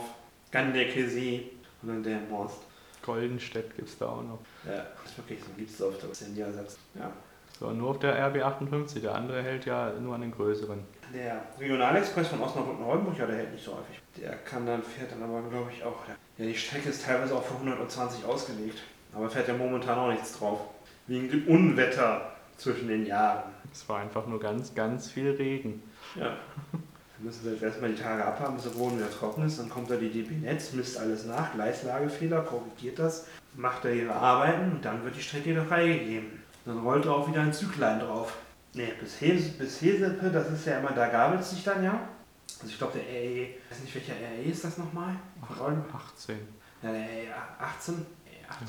Gandeckesee 0.52 1.52
und 1.82 1.90
dann 1.90 2.04
der 2.04 2.20
Most. 2.30 2.60
Goldenstedt 3.04 3.76
gibt 3.76 3.90
es 3.90 3.98
da 3.98 4.08
auch 4.08 4.24
noch. 4.24 4.40
Ja, 4.66 4.86
das 5.02 5.12
ist 5.12 5.18
wirklich 5.18 5.40
so, 5.40 5.52
gibt 5.58 5.70
es 5.70 5.82
auf 5.82 5.98
der 6.00 6.28
Niedersachsen. 6.30 6.80
Ja. 6.96 7.12
So, 7.60 7.72
nur 7.72 7.92
auf 7.92 8.00
der 8.00 8.34
RB58. 8.34 9.02
Der 9.02 9.16
andere 9.16 9.42
hält 9.44 9.66
ja 9.66 9.92
nur 10.00 10.16
an 10.16 10.22
den 10.22 10.32
größeren. 10.32 10.80
Der 11.14 11.44
Regionalexpress 11.60 12.30
von 12.30 12.42
Osnabrück 12.42 12.80
nach 12.80 12.88
Oldenburg, 12.88 13.18
ja, 13.20 13.28
der 13.28 13.36
hält 13.38 13.52
nicht 13.54 13.64
so 13.64 13.74
häufig. 13.74 14.02
Der 14.20 14.36
kann 14.38 14.66
dann, 14.66 14.82
fährt 14.82 15.12
dann 15.12 15.22
aber, 15.22 15.48
glaube 15.48 15.72
ich, 15.72 15.84
auch. 15.84 16.08
Ja, 16.08 16.46
die 16.46 16.56
Strecke 16.56 16.90
ist 16.90 17.06
teilweise 17.06 17.36
auch 17.36 17.44
für 17.44 17.54
120 17.54 18.26
ausgelegt. 18.26 18.80
Aber 19.14 19.30
fährt 19.30 19.48
ja 19.48 19.54
momentan 19.54 20.00
auch 20.00 20.12
nichts 20.12 20.38
drauf. 20.40 20.62
Wegen 21.06 21.30
dem 21.30 21.48
Unwetter 21.48 22.34
zwischen 22.58 22.88
den 22.88 23.06
Jahren. 23.06 23.44
Es 23.72 23.88
war 23.88 24.00
einfach 24.00 24.26
nur 24.26 24.40
ganz, 24.40 24.74
ganz 24.74 25.12
viel 25.12 25.32
Regen. 25.32 25.84
Ja. 26.16 26.38
Dann 26.72 26.82
müssen 27.20 27.46
wir 27.46 27.54
jetzt 27.54 27.64
erstmal 27.64 27.92
die 27.92 28.02
Tage 28.02 28.26
abhaben, 28.26 28.56
bis 28.56 28.64
der 28.64 28.72
Boden 28.72 28.98
wieder 28.98 29.12
trocken 29.12 29.46
ist. 29.46 29.60
Dann 29.60 29.70
kommt 29.70 29.92
da 29.92 29.96
die 29.96 30.10
DB 30.10 30.36
Netz, 30.36 30.74
misst 30.74 30.98
alles 30.98 31.26
nach, 31.26 31.54
Gleislagefehler, 31.54 32.42
korrigiert 32.42 32.98
das, 32.98 33.28
macht 33.56 33.86
da 33.86 33.90
ihre 33.90 34.14
Arbeiten 34.14 34.72
und 34.72 34.86
dann 34.86 35.04
wird 35.04 35.16
die 35.16 35.22
Strecke 35.22 35.52
wieder 35.52 35.66
freigegeben. 35.66 36.42
Dann 36.66 36.80
rollt 36.80 37.06
auch 37.06 37.28
wieder 37.28 37.42
ein 37.42 37.54
Züglein 37.54 38.00
drauf. 38.00 38.36
Ne, 38.76 38.92
bis, 39.00 39.22
Hes 39.22 39.50
bis 39.50 39.82
Hesepe, 39.82 40.30
das 40.32 40.52
ist 40.52 40.66
ja 40.66 40.80
immer, 40.80 40.92
da 40.92 41.08
gabelt 41.08 41.42
es 41.42 41.52
sich 41.52 41.64
dann 41.64 41.84
ja. 41.84 42.10
Also 42.60 42.68
ich 42.68 42.78
glaube 42.78 42.94
der 42.98 43.04
RE, 43.04 43.44
ich 43.44 43.72
weiß 43.72 43.80
nicht 43.82 43.96
welcher 43.96 44.14
RE 44.14 44.50
ist 44.50 44.64
das 44.64 44.78
nochmal? 44.78 45.16
18. 45.94 46.38
Ja, 46.82 46.92
der 46.92 47.02
RE 47.02 47.36
18. 47.60 48.06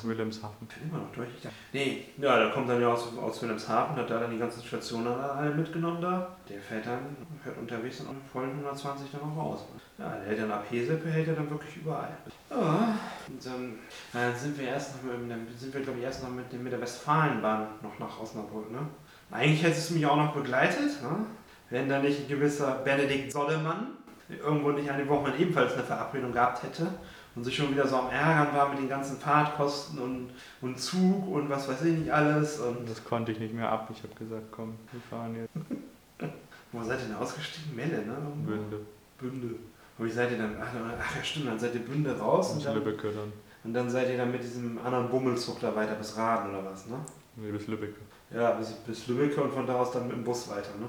Wilhelmshaven. 0.03 0.57
Ich 0.69 0.77
bin 0.77 0.89
immer 0.89 0.99
noch 0.99 1.13
durch. 1.13 1.29
Ich 1.37 1.43
dachte, 1.43 1.57
nee, 1.73 2.05
ja, 2.17 2.39
der 2.39 2.51
kommt 2.51 2.69
dann 2.69 2.81
ja 2.81 2.89
aus, 2.89 3.17
aus 3.19 3.43
Wilhelmshaven, 3.43 3.97
hat 3.97 4.09
da 4.09 4.21
dann 4.21 4.31
die 4.31 4.39
ganzen 4.39 4.63
Stationen 4.63 5.09
alle 5.09 5.55
mitgenommen 5.55 6.01
da. 6.01 6.37
Der 6.49 6.61
fährt 6.61 6.87
dann, 6.87 7.17
fährt 7.43 7.59
unterwegs 7.59 7.99
dann 7.99 8.09
auf 8.09 8.15
vollen 8.33 8.51
120 8.51 9.11
dann 9.11 9.21
auch 9.23 9.37
raus. 9.37 9.65
Ja, 9.99 10.11
der 10.17 10.27
hält 10.27 10.41
dann 10.41 10.53
ab 10.53 10.65
Hesepe, 10.71 11.11
hält 11.11 11.29
er 11.29 11.35
dann 11.35 11.51
wirklich 11.51 11.77
überall. 11.77 12.17
Ja, 12.51 12.99
und 13.29 13.45
dann, 13.45 13.79
dann 14.13 14.35
sind 14.35 14.59
wir 14.59 14.69
erst 14.69 14.97
noch 14.97 15.03
mit, 15.03 15.31
dann 15.31 15.47
sind 15.57 15.75
wir 15.75 15.83
glaube 15.83 15.99
ich 15.99 16.05
erst 16.05 16.23
noch 16.23 16.31
mit, 16.31 16.53
mit 16.53 16.73
der 16.73 16.81
Westfalenbahn 16.81 17.67
noch 17.83 17.99
nach 17.99 18.21
Osnabrück, 18.21 18.71
ne? 18.71 18.87
Eigentlich 19.31 19.63
hätte 19.63 19.79
es 19.79 19.91
mich 19.91 20.07
auch 20.07 20.17
noch 20.17 20.35
begleitet, 20.35 21.03
ne? 21.03 21.27
wenn 21.71 21.89
da 21.89 21.99
nicht 21.99 22.21
ein 22.21 22.29
gewisser 22.29 22.77
Benedikt 22.85 23.33
Sollemann 23.33 23.89
irgendwo 24.29 24.71
nicht 24.71 24.91
an 24.91 24.99
den 24.99 25.09
Wochenende 25.09 25.39
ebenfalls 25.39 25.75
eine 25.75 25.83
Verabredung 25.83 26.33
gehabt 26.33 26.63
hätte 26.63 26.87
und 27.35 27.45
sich 27.45 27.57
schon 27.57 27.71
wieder 27.73 27.87
so 27.87 27.97
am 27.97 28.11
Ärgern 28.11 28.55
war 28.55 28.69
mit 28.69 28.79
den 28.79 28.89
ganzen 28.89 29.19
Fahrtkosten 29.19 29.99
und, 29.99 30.31
und 30.61 30.79
Zug 30.79 31.29
und 31.29 31.51
was 31.51 31.69
weiß 31.69 31.83
ich 31.83 31.99
nicht 31.99 32.13
alles. 32.13 32.61
Und 32.61 32.89
das 32.89 33.05
konnte 33.05 33.33
ich 33.33 33.41
nicht 33.41 33.55
mehr 33.55 33.71
ab. 33.71 33.89
Ich 33.93 34.03
habe 34.03 34.15
gesagt, 34.15 34.45
komm, 34.51 34.77
wir 34.93 35.01
fahren 35.11 35.37
jetzt. 35.37 35.51
Wo 36.73 36.83
seid 36.83 37.01
ihr 37.01 37.07
denn 37.07 37.17
ausgestiegen? 37.17 37.75
Melle, 37.75 38.05
ne? 38.05 38.17
Bünde. 38.47 38.81
Bünde. 39.19 39.55
Und 39.99 40.07
wie 40.07 40.11
seid 40.11 40.33
ihr 40.33 40.39
dann? 40.39 40.57
Ach, 40.61 40.69
ach 41.01 41.17
ja, 41.17 41.23
stimmt, 41.25 41.49
dann 41.49 41.59
seid 41.59 41.75
ihr 41.75 41.83
Bünde 41.85 42.19
raus 42.19 42.51
und, 42.51 42.59
Und 42.59 42.67
dann, 42.67 42.75
Lübbecke 42.75 43.09
dann. 43.13 43.33
und 43.63 43.75
dann 43.75 43.89
seid 43.91 44.11
ihr 44.11 44.17
dann 44.17 44.33
mit 44.33 44.43
diesem 44.43 44.79
anderen 44.85 45.09
Bummelzug 45.09 45.61
da 45.61 45.75
weiter 45.75 45.95
bis 45.95 46.17
Raden 46.17 46.51
oder 46.51 46.65
was, 46.65 46.87
ne? 46.87 46.97
Nee, 47.37 47.53
bis 47.53 47.67
Lübbecke. 47.67 48.01
Ja, 48.35 48.51
bis, 48.53 48.73
bis 48.73 49.07
Lübeck 49.07 49.39
und 49.39 49.53
von 49.53 49.67
da 49.67 49.77
aus 49.77 49.93
dann 49.93 50.09
mit 50.09 50.17
dem 50.17 50.25
Bus 50.25 50.49
weiter, 50.49 50.71
ne? 50.81 50.89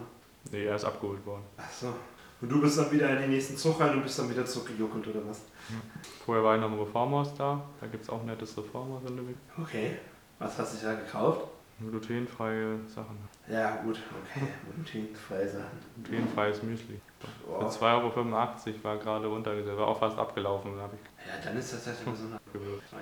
Nee, 0.51 0.65
er 0.65 0.75
ist 0.75 0.85
abgeholt 0.85 1.25
worden. 1.25 1.43
Ach 1.57 1.71
so. 1.71 1.93
Und 2.41 2.49
du 2.49 2.61
bist 2.61 2.77
dann 2.77 2.91
wieder 2.91 3.09
in 3.11 3.17
den 3.17 3.29
nächsten 3.29 3.55
Zug 3.55 3.79
rein 3.79 3.93
und 3.95 4.03
bist 4.03 4.19
dann 4.19 4.29
wieder 4.29 4.45
zurückgejuckelt 4.45 5.07
oder 5.07 5.27
was? 5.27 5.41
Vorher 6.25 6.43
war 6.43 6.55
ich 6.55 6.61
noch 6.61 6.71
im 6.71 6.79
Reformhaus 6.79 7.33
da. 7.35 7.63
Da 7.79 7.87
gibt 7.87 8.03
es 8.03 8.09
auch 8.09 8.19
ein 8.19 8.25
nettes 8.25 8.57
Reformhaus 8.57 9.03
in 9.07 9.17
Lübeck. 9.17 9.35
Okay. 9.61 9.97
Was 10.39 10.57
hast 10.59 10.81
du 10.81 10.85
da 10.85 10.95
gekauft? 10.95 11.47
Glutenfreie 11.79 12.77
Sachen. 12.87 13.17
Ja, 13.47 13.75
gut, 13.77 13.99
okay. 14.23 14.47
Glutenfreie 14.91 15.47
Sachen. 15.47 15.79
Glutenfreies 16.03 16.63
Müsli. 16.63 16.99
Für 17.45 17.65
2,85 17.65 17.83
Euro 17.83 18.83
war 18.83 18.97
gerade 18.97 19.27
runtergesetzt. 19.27 19.77
War 19.77 19.87
auch 19.87 19.99
fast 19.99 20.17
abgelaufen. 20.17 20.71
Habe 20.79 20.95
ich 20.95 21.27
Ja, 21.27 21.33
dann 21.43 21.57
ist 21.57 21.73
das 21.73 21.85
halt 21.85 21.97
so 22.03 22.09
eine. 22.09 22.39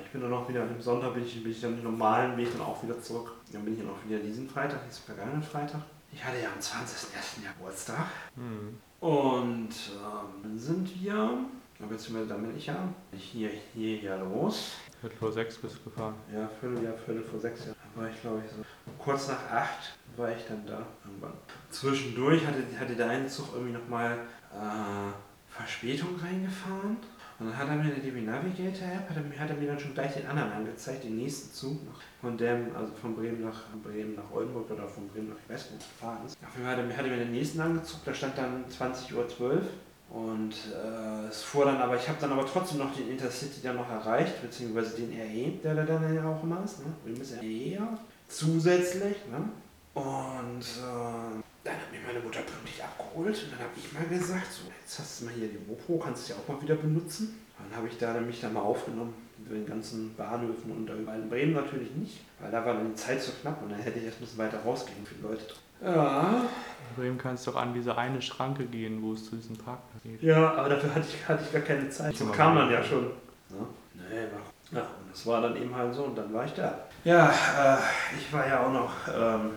Ich 0.04 0.12
bin 0.12 0.22
dann 0.22 0.34
auch 0.34 0.48
wieder, 0.50 0.64
am 0.64 0.82
Sonntag 0.82 1.14
bin 1.14 1.24
ich, 1.24 1.42
bin 1.42 1.52
ich 1.52 1.62
dann 1.62 1.76
den 1.76 1.84
normalen 1.84 2.36
Weg 2.38 2.52
dann 2.52 2.62
auch 2.62 2.84
wieder 2.84 3.00
zurück. 3.02 3.32
Dann 3.52 3.64
bin 3.64 3.74
ich 3.74 3.80
dann 3.80 3.90
auch 3.90 4.06
wieder 4.06 4.20
diesen 4.20 4.50
Freitag, 4.50 4.86
diesen 4.88 5.04
vergangenen 5.04 5.44
Freitag. 5.44 5.82
Ich 6.12 6.24
hatte 6.24 6.38
ja 6.40 6.50
am 6.50 6.60
20.01. 6.60 7.56
Geburtstag. 7.58 8.08
Hm. 8.36 8.78
Und 9.00 9.70
ähm, 9.70 10.58
sind 10.58 11.02
wir, 11.02 11.38
beziehungsweise 11.80 12.28
dann 12.28 12.42
bin 12.44 12.58
ich 12.58 12.68
ja 12.68 12.88
hier, 13.12 13.50
hier 13.74 13.98
ja 13.98 14.18
los. 14.18 14.74
Viertel 15.02 15.18
vor 15.18 15.32
sechs 15.32 15.58
bist 15.58 15.78
du 15.78 15.90
gefahren. 15.90 16.16
Ja, 16.34 16.50
Viertel, 16.60 16.84
ja, 16.84 16.94
Viertel 16.94 17.24
vor 17.24 17.40
sechs, 17.40 17.66
ja. 17.66 17.74
Da 17.96 18.02
war 18.02 18.10
ich, 18.10 18.22
glaube 18.22 18.42
ich, 18.46 18.52
so. 18.52 18.58
Kurz 18.98 19.28
nach 19.28 19.52
acht 19.52 19.98
war 20.18 20.30
ich 20.32 20.44
dann 20.48 20.66
da 20.66 20.86
irgendwann. 21.06 21.34
Zwischendurch 21.72 22.46
hatte, 22.46 22.64
hatte 22.80 22.96
der 22.96 23.10
eine 23.10 23.28
Zug 23.28 23.48
irgendwie 23.54 23.74
nochmal 23.74 24.14
äh, 24.52 25.12
Verspätung 25.52 26.16
reingefahren. 26.22 26.98
Und 27.40 27.48
dann 27.48 27.58
hat 27.58 27.68
er 27.68 27.76
mir 27.76 27.86
in 27.94 27.96
der 27.96 28.04
DB 28.04 28.22
Navigator 28.22 28.88
App, 28.88 29.10
hat 29.10 29.18
er, 29.18 29.24
mir- 29.24 29.40
hat 29.40 29.50
er 29.50 29.56
mir 29.56 29.68
dann 29.68 29.80
schon 29.80 29.94
gleich 29.96 30.14
den 30.14 30.28
anderen 30.28 30.52
angezeigt, 30.52 31.04
den 31.04 31.18
nächsten 31.18 31.52
Zug. 31.52 31.84
Noch 31.86 32.00
von 32.22 32.38
dem, 32.38 32.76
also 32.76 32.94
von 32.94 33.16
Bremen 33.16 33.42
nach 33.44 33.60
Bremen 33.84 34.16
nach 34.16 34.32
Oldenburg 34.32 34.70
oder 34.70 34.88
von 34.88 35.08
Bremen 35.10 35.30
nach, 35.30 35.36
ich 35.58 35.70
gefahren 35.80 36.20
ist. 36.28 36.38
Auf 36.48 36.54
jeden 36.56 36.66
Fall 36.66 36.74
hat 36.78 36.80
er, 36.80 36.86
mir- 36.86 36.96
hat 36.98 37.06
er 37.06 37.12
mir 37.12 37.18
den 37.18 37.32
nächsten 37.32 37.60
angezuckt, 37.60 38.06
da 38.08 38.14
stand 38.14 38.38
dann 38.38 38.64
20.12 38.70 39.40
Uhr. 39.42 39.62
Und 40.10 40.54
äh, 40.76 41.28
es 41.28 41.42
fuhr 41.42 41.66
dann 41.66 41.78
aber, 41.78 41.96
ich 41.96 42.08
habe 42.08 42.20
dann 42.22 42.32
aber 42.34 42.46
trotzdem 42.46 42.78
noch 42.78 42.96
den 42.96 43.10
Intercity 43.10 43.62
dann 43.64 43.78
noch 43.78 43.90
erreicht, 43.90 44.40
beziehungsweise 44.44 44.96
den 44.98 45.10
RE, 45.12 45.52
der 45.64 45.74
da 45.74 45.84
dann 45.86 46.14
ja 46.14 46.24
auch 46.30 46.44
immer 46.44 46.64
ist, 46.64 46.80
ne? 46.86 46.94
Bremen 47.04 47.20
ist 47.20 47.34
RE 47.40 47.44
ja. 47.46 47.98
Zusätzlich, 48.28 49.16
ne? 49.32 49.50
Und 49.94 50.62
äh, 50.62 51.42
dann 51.64 51.74
hat 51.76 51.92
mich 51.92 52.02
meine 52.06 52.20
Mutter 52.20 52.40
pünktlich 52.42 52.84
abgeholt 52.84 53.36
und 53.44 53.52
dann 53.54 53.60
habe 53.60 53.72
ich 53.78 53.94
mal 53.94 54.06
gesagt, 54.06 54.52
so, 54.52 54.64
jetzt 54.82 55.00
hast 55.00 55.22
du 55.22 55.26
mal 55.26 55.34
hier 55.36 55.48
die 55.48 55.60
GoPro, 55.68 55.98
kannst 56.04 56.28
du 56.30 56.34
ja 56.34 56.40
auch 56.40 56.48
mal 56.54 56.62
wieder 56.62 56.76
benutzen. 56.76 57.40
Dann 57.60 57.78
habe 57.78 57.88
ich 57.88 57.98
da 57.98 58.14
nämlich 58.14 58.42
dann 58.42 58.54
mal 58.54 58.62
aufgenommen, 58.62 59.14
über 59.46 59.56
den 59.56 59.66
ganzen 59.68 60.16
Bahnhöfen 60.16 60.72
und 60.72 60.88
da 60.88 60.96
überall 60.96 61.20
in 61.20 61.30
Bremen 61.30 61.54
natürlich 61.54 61.92
nicht, 61.96 62.22
weil 62.40 62.52
da 62.52 62.66
war 62.66 62.74
dann 62.74 62.90
die 62.90 62.96
Zeit 62.96 63.22
zu 63.22 63.32
knapp 63.42 63.62
und 63.62 63.72
dann 63.72 63.80
hätte 63.80 64.00
ich 64.00 64.06
erst 64.06 64.18
ein 64.18 64.22
bisschen 64.22 64.40
weiter 64.40 64.60
rausgehen 64.66 65.06
für 65.06 65.16
die 65.16 65.22
Leute. 65.22 65.44
Ja, 65.84 66.42
In 66.90 66.96
Bremen 67.02 67.18
kannst 67.18 67.46
du 67.46 67.52
doch 67.52 67.60
an 67.62 67.74
diese 67.74 67.96
eine 67.98 68.22
Schranke 68.22 68.66
gehen, 68.66 69.02
wo 69.02 69.14
es 69.14 69.26
zu 69.30 69.36
diesem 69.36 69.56
Parkplatz 69.58 70.02
geht. 70.04 70.24
ja, 70.24 70.54
aber 70.54 70.70
dafür 70.70 70.96
hatte 70.96 71.06
ich, 71.08 71.28
hatte 71.28 71.44
ich 71.46 71.52
gar 71.54 71.62
keine 71.62 71.90
Zeit. 71.90 72.16
So 72.16 72.26
kam 72.28 72.56
dann 72.56 72.72
ja 72.72 72.84
schon. 72.84 73.04
Ja, 73.50 73.68
nee, 74.10 74.16
war, 74.32 74.80
ja, 74.82 74.88
und 74.88 75.12
das 75.12 75.26
war 75.28 75.42
dann 75.42 75.56
eben 75.56 75.76
halt 75.76 75.94
so 75.94 76.06
und 76.06 76.18
dann 76.18 76.34
war 76.34 76.46
ich 76.46 76.54
da. 76.54 76.80
Ja, 77.04 77.30
äh, 77.30 77.78
ich 78.18 78.32
war 78.34 78.48
ja 78.48 78.66
auch 78.66 78.72
noch, 78.72 78.92
ähm, 79.14 79.52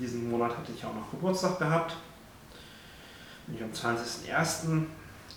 diesen 0.00 0.30
Monat 0.30 0.56
hatte 0.56 0.72
ich 0.72 0.84
auch 0.84 0.94
noch 0.94 1.10
Geburtstag 1.10 1.58
gehabt. 1.58 1.96
Bin 3.46 3.56
ich 3.56 3.62
am 3.62 3.70
20.01. 3.70 4.86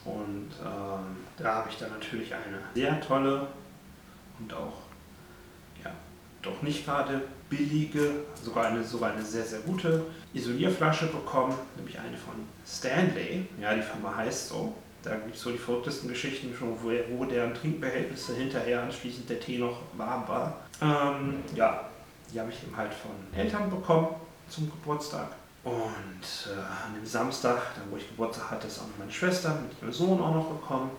Und 0.06 0.50
ähm, 0.62 1.18
da 1.38 1.56
habe 1.56 1.70
ich 1.70 1.78
dann 1.78 1.92
natürlich 1.92 2.34
eine 2.34 2.60
sehr 2.74 3.00
tolle 3.00 3.48
und 4.40 4.54
auch 4.54 4.74
ja, 5.84 5.92
doch 6.42 6.62
nicht 6.62 6.86
gerade 6.86 7.22
billige, 7.50 8.12
sogar 8.42 8.66
eine, 8.66 8.84
sogar 8.84 9.14
eine 9.14 9.24
sehr, 9.24 9.46
sehr 9.46 9.60
gute 9.60 10.06
Isolierflasche 10.34 11.08
bekommen, 11.08 11.56
nämlich 11.78 11.98
eine 12.00 12.18
von 12.18 12.34
Stanley. 12.66 13.48
Ja, 13.62 13.76
die 13.76 13.82
Firma 13.82 14.16
heißt 14.16 14.50
so. 14.50 14.74
Da 15.04 15.16
gibt 15.16 15.36
es 15.36 15.42
so 15.42 15.52
die 15.52 15.58
verrücktesten 15.58 16.10
Geschichten, 16.10 16.54
schon, 16.58 16.78
wo, 16.82 16.92
wo 17.18 17.26
deren 17.26 17.54
Trinkbehältnisse 17.54 18.36
hinterher 18.36 18.84
anschließend 18.84 19.30
der 19.30 19.40
Tee 19.40 19.58
noch 19.58 19.82
warm 19.98 20.28
war. 20.28 20.62
Ähm, 20.82 21.36
ja, 21.56 21.90
die 22.34 22.40
habe 22.40 22.50
ich 22.50 22.64
eben 22.64 22.76
halt 22.76 22.94
von 22.94 23.12
Eltern 23.38 23.70
bekommen 23.70 24.08
zum 24.50 24.70
Geburtstag. 24.70 25.28
Und 25.64 25.74
äh, 25.74 26.60
an 26.60 26.94
dem 26.96 27.06
Samstag, 27.06 27.58
da 27.76 27.82
wo 27.90 27.98
ich 27.98 28.08
Geburtstag 28.10 28.52
hatte, 28.52 28.68
ist 28.68 28.80
auch 28.80 28.88
noch 28.88 28.98
meine 29.00 29.12
Schwester 29.12 29.58
mit 29.62 29.82
ihrem 29.82 29.94
Sohn 29.94 30.22
auch 30.22 30.36
noch 30.36 30.50
gekommen. 30.50 30.92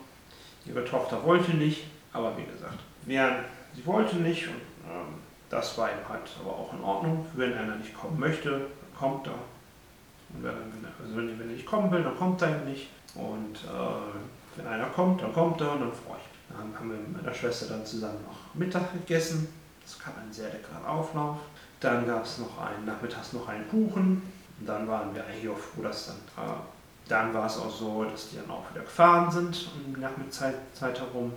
Ihre 0.64 0.84
Tochter 0.84 1.22
wollte 1.24 1.52
nicht, 1.52 1.84
aber 2.12 2.36
wie 2.38 2.44
gesagt, 2.44 2.78
während 3.02 3.44
sie 3.74 3.84
wollte 3.84 4.16
nicht 4.16 4.48
und 4.48 4.54
ähm, 4.90 5.20
das 5.50 5.76
war 5.76 5.90
eben 5.90 6.08
halt 6.08 6.22
aber 6.40 6.50
auch 6.50 6.72
in 6.72 6.80
Ordnung. 6.82 7.26
Wenn 7.34 7.52
einer 7.52 7.76
nicht 7.76 7.94
kommen 7.94 8.18
möchte, 8.18 8.50
dann 8.50 8.98
kommt 8.98 9.26
er. 9.26 9.34
Und 9.34 10.42
wenn, 10.42 10.52
also 10.52 11.16
wenn, 11.16 11.38
wenn 11.38 11.48
er 11.48 11.54
nicht 11.54 11.66
kommen 11.66 11.90
will, 11.92 12.02
dann 12.02 12.16
kommt 12.16 12.40
er 12.42 12.56
eben 12.56 12.70
nicht. 12.70 12.88
Und 13.14 13.56
äh, 13.64 14.56
wenn 14.56 14.66
einer 14.66 14.86
kommt, 14.86 15.22
dann 15.22 15.32
kommt 15.32 15.60
er 15.60 15.72
und 15.72 15.80
dann 15.80 15.92
freue 15.92 16.16
ich 16.16 16.28
mich. 16.32 16.58
Dann 16.58 16.78
haben 16.78 16.90
wir 16.90 16.96
mit 16.96 17.22
meiner 17.22 17.34
Schwester 17.34 17.66
dann 17.66 17.84
zusammen 17.84 18.18
noch 18.26 18.54
Mittag 18.54 18.92
gegessen. 18.92 19.48
Es 19.84 19.98
gab 20.02 20.16
einen 20.18 20.32
sehr 20.32 20.48
leckeren 20.50 20.84
Auflauf. 20.86 21.36
Dann 21.84 22.06
gab 22.06 22.24
es 22.24 22.38
noch 22.38 22.58
einen, 22.58 22.86
nachmittags 22.86 23.34
noch 23.34 23.46
einen 23.46 23.68
Kuchen. 23.68 24.22
Und 24.58 24.66
dann 24.66 24.88
waren 24.88 25.14
wir 25.14 25.22
eigentlich 25.26 25.50
auch 25.50 25.58
froh, 25.58 25.82
dass 25.82 26.06
dann, 26.06 26.16
äh, 26.42 26.50
dann 27.06 27.34
war 27.34 27.44
es 27.44 27.58
auch 27.58 27.70
so, 27.70 28.04
dass 28.04 28.30
die 28.30 28.36
dann 28.36 28.50
auch 28.50 28.70
wieder 28.72 28.80
gefahren 28.80 29.30
sind 29.30 29.68
um 29.76 29.94
die 29.94 30.00
Nachmittagszeit 30.00 30.54
Zeit 30.72 30.98
herum, 30.98 31.30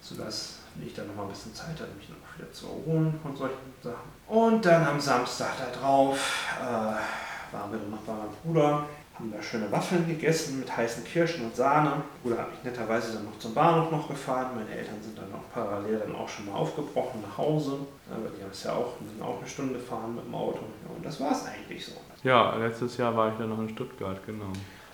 sodass 0.00 0.58
ich 0.80 0.94
dann 0.94 1.08
noch 1.08 1.16
mal 1.16 1.22
ein 1.24 1.30
bisschen 1.30 1.52
Zeit 1.52 1.70
hatte, 1.70 1.88
mich 1.98 2.08
auch 2.10 2.38
wieder 2.38 2.52
zu 2.52 2.66
erholen 2.66 3.18
von 3.20 3.36
solchen 3.36 3.56
Sachen. 3.82 4.08
Und 4.28 4.64
dann 4.64 4.86
am 4.86 5.00
Samstag 5.00 5.50
da 5.58 5.80
drauf 5.80 6.46
äh, 6.60 7.52
waren 7.52 7.72
wir 7.72 7.80
dann 7.80 7.90
noch 7.90 8.02
bei 8.02 8.12
meinem 8.12 8.36
Bruder, 8.44 8.84
haben 9.18 9.32
da 9.32 9.42
schöne 9.42 9.70
Waffeln 9.72 10.06
gegessen 10.06 10.60
mit 10.60 10.76
heißen 10.76 11.04
Kirschen 11.04 11.46
und 11.46 11.56
Sahne. 11.56 12.02
Bruder 12.22 12.38
hat 12.38 12.50
mich 12.50 12.62
netterweise 12.64 13.14
dann 13.14 13.24
noch 13.24 13.38
zum 13.38 13.54
Bahnhof 13.54 13.90
noch 13.90 14.08
gefahren. 14.08 14.50
Meine 14.54 14.70
Eltern 14.70 15.00
sind 15.00 15.16
dann 15.16 15.30
noch 15.30 15.50
parallel 15.52 16.00
dann 16.00 16.14
auch 16.14 16.28
schon 16.28 16.46
mal 16.46 16.52
aufgebrochen 16.52 17.22
nach 17.22 17.38
Hause. 17.38 17.78
Aber 18.10 18.28
die 18.28 18.42
haben 18.42 18.50
es 18.50 18.64
ja 18.64 18.72
auch, 18.72 18.92
sind 19.00 19.22
auch 19.22 19.38
eine 19.38 19.48
Stunde 19.48 19.74
gefahren 19.74 20.14
mit 20.14 20.24
dem 20.24 20.34
Auto. 20.34 20.60
Und 20.94 21.04
das 21.04 21.18
war 21.20 21.32
es 21.32 21.46
eigentlich 21.46 21.86
so. 21.86 21.92
Ja, 22.22 22.54
letztes 22.56 22.96
Jahr 22.98 23.16
war 23.16 23.32
ich 23.32 23.38
dann 23.38 23.48
noch 23.48 23.58
in 23.58 23.68
Stuttgart, 23.70 24.18
genau. 24.26 24.52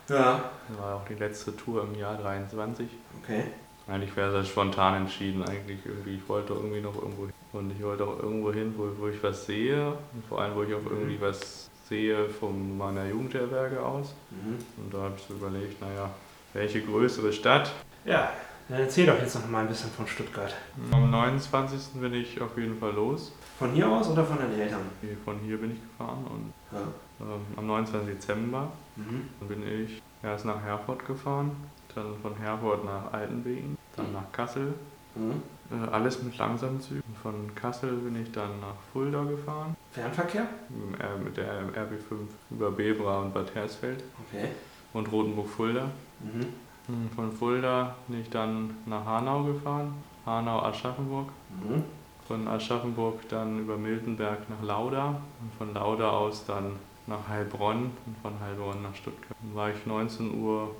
Ja. 0.09 0.51
Das 0.69 0.79
war 0.79 0.97
auch 0.97 1.05
die 1.09 1.15
letzte 1.15 1.57
Tour 1.57 1.83
im 1.85 1.99
Jahr 1.99 2.17
23. 2.17 2.87
Okay. 3.23 3.45
Eigentlich 3.89 4.15
wäre 4.17 4.33
das 4.33 4.49
spontan 4.49 4.95
entschieden. 4.95 5.43
Eigentlich 5.43 5.81
irgendwie, 5.85 6.17
ich 6.17 6.29
wollte 6.29 6.53
irgendwie 6.53 6.81
noch 6.81 6.95
irgendwo 6.95 7.25
hin. 7.25 7.33
Und 7.53 7.71
ich 7.73 7.83
wollte 7.83 8.05
auch 8.05 8.19
irgendwo 8.21 8.53
hin, 8.53 8.73
wo, 8.77 8.89
wo 8.99 9.09
ich 9.09 9.21
was 9.23 9.47
sehe. 9.47 9.89
Und 9.89 10.25
vor 10.29 10.41
allem, 10.41 10.55
wo 10.55 10.63
ich 10.63 10.73
auch 10.73 10.85
irgendwie 10.89 11.21
was 11.21 11.69
sehe 11.93 12.27
von 12.31 12.79
meiner 12.79 13.05
Jugendherberge 13.07 13.79
aus. 13.85 14.15
Mhm. 14.31 14.57
Und 14.79 14.95
da 14.95 14.99
habe 15.03 15.15
ich 15.17 15.23
so 15.29 15.35
überlegt, 15.35 15.79
naja, 15.83 16.09
welche 16.55 16.81
größere 16.81 17.31
Stadt? 17.33 17.71
Ja, 18.07 18.31
dann 18.69 18.81
erzähl 18.81 19.05
doch 19.07 19.19
jetzt 19.21 19.35
noch 19.35 19.47
mal 19.51 19.61
ein 19.61 19.69
bisschen 19.69 19.91
von 19.91 20.07
Stuttgart. 20.07 20.55
Am 20.91 21.11
29. 21.11 22.01
bin 22.01 22.15
ich 22.15 22.41
auf 22.41 22.57
jeden 22.57 22.79
Fall 22.79 22.93
los. 22.95 23.33
Von 23.59 23.73
hier 23.73 23.87
aus 23.89 24.09
oder 24.09 24.25
von 24.25 24.39
deinen 24.39 24.59
Eltern? 24.59 24.81
Von 25.25 25.39
hier 25.41 25.59
bin 25.59 25.73
ich 25.73 25.81
gefahren 25.83 26.25
und 26.31 26.53
Ja. 26.77 26.83
ähm, 27.21 27.41
am 27.57 27.67
19. 27.67 28.07
Dezember 28.07 28.73
Mhm. 28.97 29.47
Bin 29.49 29.63
ich 29.67 30.03
erst 30.23 30.45
nach 30.45 30.61
Herford 30.63 31.07
gefahren, 31.07 31.51
dann 31.95 32.15
von 32.21 32.37
Herford 32.37 32.85
nach 32.85 33.11
Altenwegen, 33.11 33.79
dann 33.97 34.13
nach 34.13 34.31
Kassel. 34.33 34.75
Mhm. 35.15 35.43
Äh, 35.71 35.91
alles 35.91 36.23
mit 36.23 36.37
Langsamzügen. 36.37 37.03
Von 37.23 37.55
Kassel 37.55 37.93
bin 37.93 38.21
ich 38.23 38.31
dann 38.33 38.61
nach 38.61 38.77
Fulda 38.93 39.25
gefahren, 39.25 39.75
Fernverkehr? 39.93 40.47
mit 40.69 40.99
dem 40.99 41.01
R- 41.01 41.17
mit 41.19 41.37
der 41.37 41.63
RB5 41.69 42.27
über 42.51 42.71
Bebra 42.71 43.21
und 43.21 43.35
Bad 43.35 43.55
Hersfeld 43.55 44.03
Okay. 44.29 44.49
und 44.93 45.11
Rotenburg-Fulda. 45.13 45.85
Mhm. 46.21 46.47
Hm, 46.87 47.11
Von 47.15 47.33
Fulda 47.33 47.95
bin 48.09 48.21
ich 48.23 48.31
dann 48.31 48.77
nach 48.87 49.05
Hanau 49.05 49.45
gefahren, 49.45 49.95
Hanau-Aschaffenburg. 50.27 51.29
Mhm. 51.51 51.85
Von 52.27 52.49
Aschaffenburg 52.49 53.29
dann 53.29 53.59
über 53.61 53.77
Miltenberg 53.77 54.49
nach 54.49 54.63
Lauda 54.67 55.21
und 55.41 55.55
von 55.59 55.75
Lauda 55.75 56.11
aus 56.11 56.45
dann 56.47 56.73
nach 57.07 57.29
Heilbronn 57.29 57.91
und 58.07 58.17
von 58.23 58.33
Heilbronn 58.41 58.83
nach 58.83 58.95
Stuttgart. 58.95 59.37
Dann 59.43 59.55
war 59.55 59.71
ich 59.71 59.77
19.33 59.87 60.33
Uhr 60.41 60.75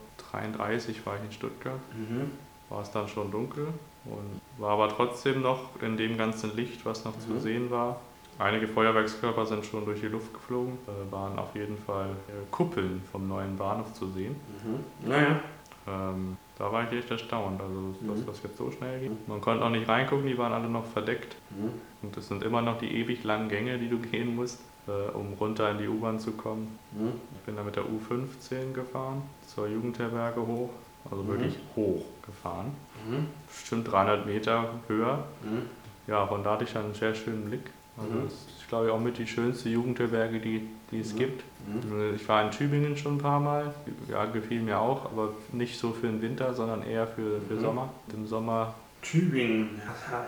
war 1.05 1.17
ich 1.17 1.25
in 1.25 1.33
Stuttgart, 1.33 1.81
Mhm. 1.97 2.31
war 2.69 2.83
es 2.83 2.91
dann 2.91 3.09
schon 3.09 3.31
dunkel 3.31 3.69
und 4.05 4.41
war 4.59 4.71
aber 4.71 4.89
trotzdem 4.89 5.43
noch 5.43 5.81
in 5.83 5.97
dem 5.97 6.17
ganzen 6.17 6.55
Licht, 6.57 6.85
was 6.87 7.05
noch 7.05 7.19
zu 7.19 7.31
Mhm. 7.33 7.41
sehen 7.41 7.71
war. 7.71 8.01
Einige 8.39 8.67
Feuerwerkskörper 8.67 9.47
sind 9.47 9.65
schon 9.65 9.85
durch 9.85 10.01
die 10.01 10.09
Luft 10.09 10.33
geflogen, 10.33 10.79
äh, 10.89 11.13
waren 11.13 11.39
auf 11.39 11.55
jeden 11.55 11.77
Fall 11.79 12.11
äh, 12.29 12.33
Kuppeln 12.51 13.03
vom 13.13 13.29
neuen 13.29 13.57
Bahnhof 13.57 13.93
zu 13.95 14.09
sehen. 14.11 14.37
Mhm. 14.65 15.09
Naja. 15.09 15.41
Ähm, 15.87 16.37
da 16.59 16.71
war 16.73 16.85
ich 16.91 16.97
echt 16.97 17.11
erstaunt, 17.11 17.61
also 17.61 17.95
dass 18.07 18.19
Mhm. 18.21 18.27
das 18.27 18.43
jetzt 18.45 18.57
so 18.57 18.71
schnell 18.71 19.01
ging. 19.01 19.19
Man 19.27 19.41
konnte 19.41 19.65
auch 19.65 19.71
nicht 19.71 19.89
reingucken, 19.89 20.27
die 20.27 20.39
waren 20.39 20.53
alle 20.53 20.69
noch 20.69 20.85
verdeckt. 20.87 21.35
Mhm. 21.51 21.73
Und 22.03 22.17
es 22.17 22.29
sind 22.29 22.43
immer 22.45 22.63
noch 22.63 22.79
die 22.79 22.87
ewig 23.01 23.25
langen 23.25 23.49
Gänge, 23.49 23.79
die 23.79 23.89
du 23.89 23.99
gehen 23.99 24.37
musst, 24.37 24.61
äh, 24.87 25.11
um 25.17 25.33
runter 25.35 25.71
in 25.73 25.79
die 25.79 25.89
U-Bahn 25.89 26.21
zu 26.21 26.33
kommen. 26.33 26.79
Mhm. 26.93 27.13
Ich 27.35 27.41
bin 27.43 27.57
da 27.57 27.65
mit 27.65 27.75
der 27.77 27.85
U15 27.85 28.73
gefahren, 28.73 29.23
zur 29.47 29.67
Jugendherberge 29.67 30.41
hoch, 30.47 30.71
also 31.11 31.23
Mhm. 31.25 31.29
wirklich 31.29 31.59
hoch 31.75 32.05
gefahren. 32.25 32.75
Mhm. 33.09 33.27
Bestimmt 33.49 33.91
300 33.91 34.25
Meter 34.27 34.69
höher. 34.87 35.25
Mhm. 35.43 35.63
Ja, 36.07 36.27
von 36.27 36.45
da 36.45 36.53
hatte 36.53 36.65
ich 36.65 36.73
dann 36.73 36.85
einen 36.87 36.95
sehr 36.95 37.15
schönen 37.15 37.45
Blick. 37.47 37.71
Also 38.03 38.15
Mhm. 38.15 38.25
das 38.25 38.33
ist, 38.33 38.69
glaube 38.69 38.87
ich, 38.87 38.93
auch 38.93 39.01
mit 39.01 39.19
die 39.19 39.27
schönste 39.27 39.69
Jugendherberge, 39.69 40.39
die, 40.41 40.69
die 40.91 41.01
es 41.01 41.13
Mhm. 41.15 41.19
gibt. 41.19 41.45
Mhm. 41.67 42.15
Ich 42.17 42.29
war 42.29 42.43
in 42.45 42.51
Tübingen 42.51 42.97
schon 42.97 43.17
ein 43.17 43.19
paar 43.19 43.41
Mal. 43.41 43.73
Ja, 44.11 44.25
gefiel 44.27 44.63
mir 44.63 44.79
auch, 44.79 45.05
aber 45.07 45.31
nicht 45.53 45.79
so 45.79 45.93
für 45.93 46.07
den 46.07 46.21
Winter, 46.23 46.53
sondern 46.55 46.83
eher 46.83 47.07
für, 47.07 47.41
für 47.49 47.55
Mhm. 47.55 47.61
Sommer. 47.61 47.89
Im 48.13 48.27
Sommer, 48.27 48.75
Tübingen. 49.03 49.81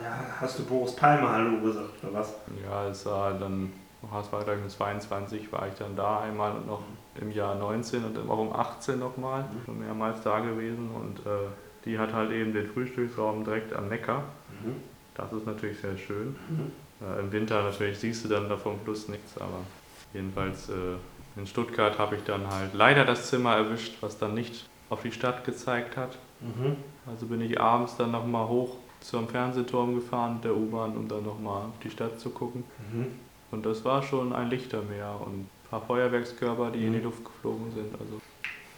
Ja, 0.02 0.16
hast 0.40 0.58
du 0.58 0.64
Boris 0.64 0.94
Palmer 0.96 1.30
Hallo 1.32 1.60
gesagt, 1.60 1.90
oder 2.02 2.14
was? 2.14 2.34
ja, 2.64 2.88
es 2.88 3.06
war 3.06 3.32
dann, 3.34 3.72
oh, 4.02 4.18
es 4.20 4.32
war 4.32 4.42
gleich 4.44 4.58
um 4.62 4.68
22, 4.68 5.52
war 5.52 5.68
ich 5.68 5.74
dann 5.74 5.94
da 5.96 6.20
einmal 6.20 6.52
und 6.56 6.66
noch 6.66 6.82
im 7.20 7.30
Jahr 7.30 7.54
19 7.54 8.02
und 8.04 8.28
auch 8.28 8.38
um 8.38 8.52
18 8.52 8.98
nochmal, 8.98 9.42
Mhm. 9.42 9.64
schon 9.64 9.78
mehrmals 9.78 10.20
da 10.22 10.40
gewesen 10.40 10.90
und 10.90 11.20
äh, 11.20 11.30
die 11.84 11.98
hat 11.98 12.12
halt 12.12 12.32
eben 12.32 12.52
den 12.52 12.66
Frühstücksraum 12.66 13.44
direkt 13.44 13.72
am 13.72 13.88
Neckar. 13.88 14.24
Mhm. 14.64 14.74
Das 15.14 15.32
ist 15.32 15.46
natürlich 15.46 15.78
sehr 15.78 15.96
schön. 15.96 16.34
Mhm. 16.48 16.72
Äh, 17.04 17.20
Im 17.20 17.32
Winter 17.32 17.62
natürlich 17.62 17.98
siehst 17.98 18.24
du 18.24 18.28
dann 18.28 18.48
da 18.48 18.56
vom 18.56 18.80
Fluss 18.80 19.08
nichts, 19.08 19.36
aber 19.38 19.60
jedenfalls 20.12 20.68
äh, 20.68 20.72
in 21.36 21.46
Stuttgart 21.46 21.98
habe 21.98 22.16
ich 22.16 22.24
dann 22.24 22.48
halt 22.48 22.74
leider 22.74 23.04
das 23.04 23.28
Zimmer 23.28 23.56
erwischt, 23.56 23.96
was 24.00 24.18
dann 24.18 24.34
nicht 24.34 24.68
auf 24.90 25.02
die 25.02 25.12
Stadt 25.12 25.44
gezeigt 25.44 25.96
hat. 25.96 26.16
Mhm. 26.40 26.76
Also 27.06 27.26
bin 27.26 27.40
ich 27.40 27.60
abends 27.60 27.96
dann 27.96 28.12
nochmal 28.12 28.48
hoch 28.48 28.76
zum 29.00 29.28
Fernsehturm 29.28 29.94
gefahren 29.96 30.34
mit 30.34 30.44
der 30.44 30.56
U-Bahn, 30.56 30.96
um 30.96 31.08
dann 31.08 31.24
nochmal 31.24 31.62
auf 31.62 31.78
die 31.82 31.90
Stadt 31.90 32.18
zu 32.20 32.30
gucken. 32.30 32.64
Mhm. 32.92 33.06
Und 33.50 33.66
das 33.66 33.84
war 33.84 34.02
schon 34.02 34.32
ein 34.32 34.48
Lichtermeer 34.50 35.20
und 35.24 35.32
ein 35.40 35.50
paar 35.70 35.82
Feuerwerkskörper, 35.82 36.70
die 36.70 36.86
in 36.86 36.92
die 36.92 36.98
Mhm. 36.98 37.04
Luft 37.04 37.24
geflogen 37.24 37.72
sind. 37.72 37.92
Also. 38.00 38.20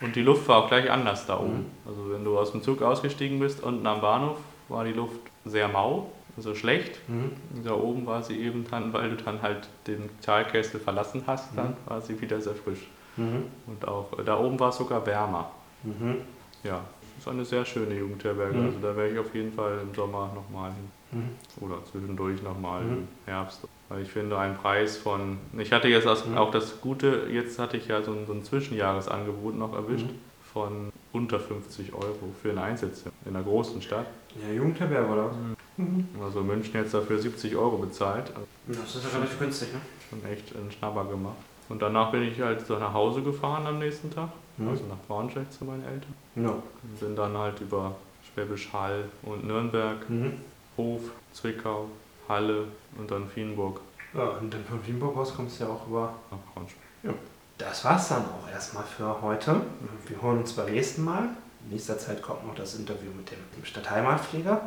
Und 0.00 0.16
die 0.16 0.22
Luft 0.22 0.46
war 0.48 0.64
auch 0.64 0.68
gleich 0.68 0.90
anders 0.90 1.26
da 1.26 1.38
oben. 1.38 1.58
Mhm. 1.58 1.66
Also 1.86 2.12
wenn 2.12 2.24
du 2.24 2.38
aus 2.38 2.52
dem 2.52 2.62
Zug 2.62 2.82
ausgestiegen 2.82 3.38
bist, 3.38 3.62
unten 3.62 3.86
am 3.86 4.00
Bahnhof 4.00 4.38
war 4.68 4.84
die 4.84 4.92
Luft 4.92 5.20
sehr 5.44 5.68
mau, 5.68 6.10
also 6.36 6.54
schlecht. 6.54 7.00
Mhm. 7.08 7.32
Da 7.64 7.72
oben 7.74 8.06
war 8.06 8.22
sie 8.22 8.38
eben 8.38 8.66
dann, 8.70 8.92
weil 8.92 9.10
du 9.10 9.16
dann 9.16 9.40
halt 9.42 9.68
den 9.86 10.08
Talkessel 10.20 10.80
verlassen 10.80 11.22
hast, 11.26 11.56
dann 11.56 11.70
Mhm. 11.70 11.74
war 11.86 12.00
sie 12.00 12.20
wieder 12.20 12.40
sehr 12.40 12.54
frisch. 12.54 12.86
Mhm. 13.16 13.44
Und 13.66 13.86
auch 13.88 14.18
äh, 14.18 14.24
da 14.24 14.38
oben 14.38 14.58
war 14.60 14.68
es 14.70 14.76
sogar 14.76 15.04
wärmer. 15.06 15.50
Mhm. 15.82 16.16
Ja, 16.64 16.80
das 17.16 17.24
ist 17.24 17.28
eine 17.28 17.44
sehr 17.44 17.64
schöne 17.64 17.94
Jugendherberge. 17.94 18.56
Mhm. 18.58 18.66
Also 18.66 18.78
da 18.80 18.96
werde 18.96 19.12
ich 19.14 19.18
auf 19.18 19.34
jeden 19.34 19.52
Fall 19.52 19.78
im 19.82 19.94
Sommer 19.94 20.30
nochmal 20.34 20.72
hin. 20.72 20.90
Mhm. 21.12 21.64
Oder 21.64 21.76
zwischendurch 21.90 22.42
nochmal 22.42 22.82
Mhm. 22.82 22.92
im 22.92 23.08
Herbst. 23.26 23.60
Weil 23.88 24.02
ich 24.02 24.10
finde, 24.10 24.36
ein 24.38 24.56
Preis 24.56 24.96
von. 24.96 25.38
Ich 25.56 25.72
hatte 25.72 25.86
jetzt 25.88 26.06
auch 26.08 26.50
das 26.50 26.80
Gute, 26.80 27.28
jetzt 27.30 27.58
hatte 27.60 27.76
ich 27.76 27.86
ja 27.86 28.02
so 28.02 28.10
ein, 28.12 28.26
so 28.26 28.32
ein 28.32 28.42
Zwischenjahresangebot 28.42 29.54
noch 29.54 29.72
erwischt 29.74 30.08
von 30.52 30.90
unter 31.16 31.40
50 31.40 31.94
Euro 31.94 32.34
für 32.42 32.50
ein 32.50 32.58
Einzelzimmer 32.58 33.14
in 33.24 33.34
einer 33.34 33.44
großen 33.44 33.80
Stadt. 33.80 34.06
Ja, 34.46 34.52
Jugendherberge, 34.54 35.08
oder? 35.12 35.30
Mhm. 35.78 36.06
Also 36.22 36.40
München 36.42 36.74
jetzt 36.74 36.92
dafür 36.94 37.18
70 37.18 37.56
Euro 37.56 37.78
bezahlt. 37.78 38.30
Das 38.68 38.94
ist 38.94 39.04
ja 39.04 39.10
relativ 39.18 39.38
günstig, 39.38 39.72
ne? 39.72 39.80
schon 40.10 40.24
echt 40.30 40.54
einen 40.54 40.70
Schnapper 40.70 41.04
gemacht. 41.06 41.36
Und 41.68 41.80
danach 41.82 42.10
bin 42.12 42.22
ich 42.22 42.40
halt 42.40 42.64
so 42.66 42.78
nach 42.78 42.92
Hause 42.92 43.22
gefahren 43.22 43.66
am 43.66 43.78
nächsten 43.78 44.10
Tag, 44.10 44.28
Mhm. 44.58 44.68
also 44.68 44.84
nach 44.84 44.98
Braunschweig 45.08 45.50
zu 45.52 45.64
meinen 45.64 45.84
Eltern. 45.84 46.14
Ja. 46.36 46.50
Und 46.50 47.00
bin 47.00 47.16
dann 47.16 47.36
halt 47.36 47.60
über 47.60 47.94
Schwäbisch 48.32 48.72
Hall 48.72 49.04
und 49.22 49.46
Nürnberg, 49.46 50.08
Mhm. 50.08 50.32
Hof, 50.76 51.00
Zwickau, 51.32 51.88
Halle 52.28 52.64
und 52.98 53.10
dann 53.10 53.28
Fienburg 53.28 53.80
Ja, 54.14 54.28
und 54.40 54.52
dann 54.52 54.64
von 54.64 54.86
Wienburg 54.86 55.16
aus 55.16 55.34
kommst 55.34 55.60
du 55.60 55.64
ja 55.64 55.70
auch 55.70 55.86
über. 55.88 56.14
nach 56.30 56.38
Braunschweig. 56.54 57.14
Das 57.58 57.84
war's 57.84 58.08
dann 58.08 58.24
auch 58.24 58.48
erstmal 58.50 58.84
für 58.84 59.22
heute. 59.22 59.62
Wir 60.06 60.20
hören 60.20 60.38
uns 60.38 60.52
beim 60.52 60.70
nächsten 60.70 61.04
Mal. 61.04 61.28
In 61.64 61.70
nächster 61.70 61.98
Zeit 61.98 62.20
kommt 62.22 62.46
noch 62.46 62.54
das 62.54 62.74
Interview 62.74 63.10
mit 63.16 63.30
dem, 63.30 63.64
Stadtheimatpfleger. 63.64 64.50
Ja, 64.50 64.58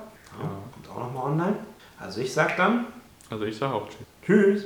Ja. 0.41 0.49
Kommt 0.73 0.89
auch 0.89 0.99
nochmal 0.99 1.31
online. 1.31 1.55
Also 1.99 2.21
ich 2.21 2.33
sag 2.33 2.57
dann 2.57 2.87
Also 3.29 3.45
ich 3.45 3.57
sage 3.57 3.73
auch 3.73 3.87
Tschüss. 3.87 4.05
Tschüss. 4.25 4.65